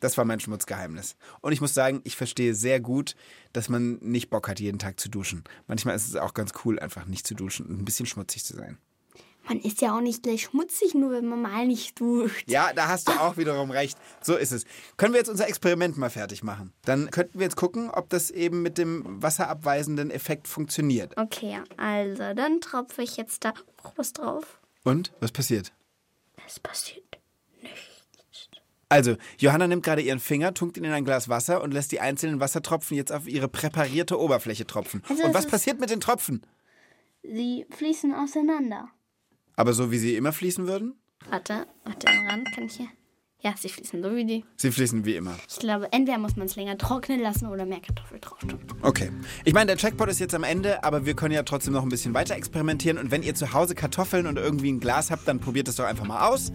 Das 0.00 0.18
war 0.18 0.24
mein 0.24 0.40
Schmutzgeheimnis. 0.40 1.16
Und 1.40 1.52
ich 1.52 1.60
muss 1.60 1.74
sagen, 1.74 2.00
ich 2.04 2.16
verstehe 2.16 2.54
sehr 2.54 2.80
gut, 2.80 3.16
dass 3.52 3.68
man 3.68 3.98
nicht 4.00 4.30
Bock 4.30 4.48
hat, 4.48 4.60
jeden 4.60 4.78
Tag 4.78 5.00
zu 5.00 5.08
duschen. 5.08 5.44
Manchmal 5.66 5.96
ist 5.96 6.08
es 6.08 6.16
auch 6.16 6.34
ganz 6.34 6.52
cool, 6.64 6.78
einfach 6.78 7.06
nicht 7.06 7.26
zu 7.26 7.34
duschen 7.34 7.66
und 7.66 7.80
ein 7.80 7.84
bisschen 7.84 8.06
schmutzig 8.06 8.44
zu 8.44 8.56
sein. 8.56 8.78
Man 9.48 9.60
ist 9.60 9.80
ja 9.80 9.96
auch 9.96 10.00
nicht 10.00 10.24
gleich 10.24 10.42
schmutzig, 10.42 10.94
nur 10.94 11.12
wenn 11.12 11.26
man 11.26 11.40
mal 11.40 11.66
nicht 11.66 12.00
duscht. 12.00 12.50
Ja, 12.50 12.72
da 12.72 12.88
hast 12.88 13.08
du 13.08 13.12
auch 13.20 13.36
wiederum 13.36 13.70
recht. 13.70 13.96
So 14.20 14.36
ist 14.36 14.52
es. 14.52 14.64
Können 14.96 15.12
wir 15.14 15.18
jetzt 15.18 15.28
unser 15.28 15.48
Experiment 15.48 15.96
mal 15.96 16.10
fertig 16.10 16.42
machen? 16.42 16.72
Dann 16.84 17.10
könnten 17.10 17.38
wir 17.38 17.44
jetzt 17.44 17.56
gucken, 17.56 17.90
ob 17.90 18.10
das 18.10 18.30
eben 18.30 18.62
mit 18.62 18.76
dem 18.76 19.04
wasserabweisenden 19.22 20.10
Effekt 20.10 20.48
funktioniert. 20.48 21.16
Okay, 21.16 21.60
also, 21.76 22.34
dann 22.34 22.60
tropfe 22.60 23.02
ich 23.02 23.16
jetzt 23.16 23.44
da 23.44 23.54
auch 23.82 23.92
was 23.96 24.12
drauf. 24.12 24.60
Und? 24.82 25.12
Was 25.20 25.30
passiert? 25.30 25.72
Es 26.46 26.58
passiert. 26.58 27.18
Also, 28.88 29.16
Johanna 29.38 29.66
nimmt 29.66 29.82
gerade 29.82 30.02
ihren 30.02 30.20
Finger, 30.20 30.54
tunkt 30.54 30.76
ihn 30.76 30.84
in 30.84 30.92
ein 30.92 31.04
Glas 31.04 31.28
Wasser 31.28 31.62
und 31.62 31.74
lässt 31.74 31.90
die 31.90 32.00
einzelnen 32.00 32.38
Wassertropfen 32.38 32.96
jetzt 32.96 33.10
auf 33.10 33.26
ihre 33.26 33.48
präparierte 33.48 34.18
Oberfläche 34.18 34.66
tropfen. 34.66 35.02
Also 35.08 35.24
und 35.24 35.34
was 35.34 35.46
passiert 35.46 35.80
mit 35.80 35.90
den 35.90 36.00
Tropfen? 36.00 36.42
Sie 37.22 37.66
fließen 37.70 38.14
auseinander. 38.14 38.88
Aber 39.56 39.72
so 39.72 39.90
wie 39.90 39.98
sie 39.98 40.14
immer 40.14 40.32
fließen 40.32 40.68
würden? 40.68 40.94
Warte, 41.30 41.66
warte, 41.84 42.06
am 42.06 42.26
Rand 42.26 42.52
kann 42.54 42.64
ich 42.66 42.76
hier. 42.76 42.88
Ja, 43.46 43.54
sie 43.56 43.68
fließen 43.68 44.02
so 44.02 44.12
wie 44.16 44.24
die. 44.24 44.44
Sie 44.56 44.72
fließen 44.72 45.04
wie 45.04 45.14
immer. 45.14 45.36
Ich 45.48 45.60
glaube, 45.60 45.86
entweder 45.92 46.18
muss 46.18 46.34
man 46.34 46.46
es 46.48 46.56
länger 46.56 46.76
trocknen 46.76 47.20
lassen 47.20 47.46
oder 47.46 47.64
mehr 47.64 47.78
Kartoffel 47.78 48.18
drauf 48.18 48.40
tun. 48.40 48.58
Okay. 48.82 49.12
Ich 49.44 49.54
meine, 49.54 49.66
der 49.66 49.76
Checkpot 49.76 50.08
ist 50.08 50.18
jetzt 50.18 50.34
am 50.34 50.42
Ende, 50.42 50.82
aber 50.82 51.06
wir 51.06 51.14
können 51.14 51.32
ja 51.32 51.44
trotzdem 51.44 51.72
noch 51.72 51.84
ein 51.84 51.88
bisschen 51.88 52.12
weiter 52.12 52.34
experimentieren. 52.34 52.98
Und 52.98 53.12
wenn 53.12 53.22
ihr 53.22 53.36
zu 53.36 53.52
Hause 53.52 53.76
Kartoffeln 53.76 54.26
und 54.26 54.36
irgendwie 54.36 54.72
ein 54.72 54.80
Glas 54.80 55.12
habt, 55.12 55.28
dann 55.28 55.38
probiert 55.38 55.68
es 55.68 55.76
doch 55.76 55.84
einfach 55.84 56.04
mal 56.04 56.26
aus. 56.26 56.50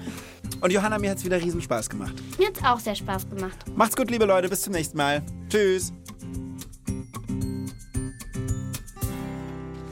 Und 0.59 0.73
Johanna, 0.73 0.99
mir 0.99 1.11
hat 1.11 1.19
es 1.19 1.23
wieder 1.23 1.41
riesen 1.41 1.61
Spaß 1.61 1.89
gemacht. 1.89 2.13
Mir 2.37 2.47
hat's 2.47 2.61
auch 2.61 2.81
sehr 2.81 2.95
Spaß 2.95 3.29
gemacht. 3.29 3.57
Macht's 3.73 3.95
gut, 3.95 4.11
liebe 4.11 4.25
Leute. 4.25 4.49
Bis 4.49 4.59
zum 4.59 4.73
nächsten 4.73 4.97
Mal. 4.97 5.23
Tschüss. 5.47 5.93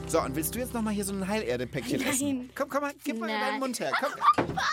So, 0.06 0.20
und 0.20 0.36
willst 0.36 0.54
du 0.54 0.58
jetzt 0.58 0.74
nochmal 0.74 0.92
hier 0.92 1.06
so 1.06 1.14
ein 1.14 1.26
Heilerde-Päckchen 1.26 2.02
essen? 2.02 2.50
Komm, 2.54 2.68
komm 2.68 2.82
mal, 2.82 2.92
gib 3.02 3.18
mal 3.18 3.28
Nein. 3.28 3.40
deinen 3.40 3.60
Mund 3.60 3.80
her. 3.80 3.92
Komm. 3.98 4.46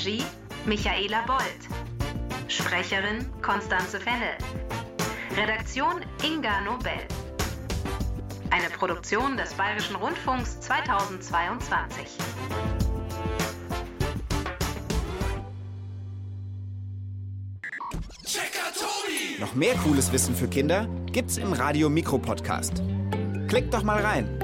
Regie 0.00 0.24
Michaela 0.64 1.22
Bold. 1.26 2.48
Sprecherin 2.48 3.26
Konstanze 3.42 4.00
Fennel. 4.00 4.34
Redaktion 5.36 6.00
Inga 6.22 6.62
Nobel. 6.62 6.92
Eine 8.48 8.70
Produktion 8.70 9.36
des 9.36 9.52
Bayerischen 9.52 9.96
Rundfunks 9.96 10.58
2022. 10.60 12.06
Noch 19.38 19.54
mehr 19.54 19.74
cooles 19.84 20.10
Wissen 20.12 20.34
für 20.34 20.48
Kinder 20.48 20.88
gibt's 21.12 21.36
im 21.36 21.52
Radio 21.52 21.90
Mikro 21.90 22.16
Podcast. 22.16 22.82
Klickt 23.48 23.74
doch 23.74 23.82
mal 23.82 24.00
rein. 24.00 24.39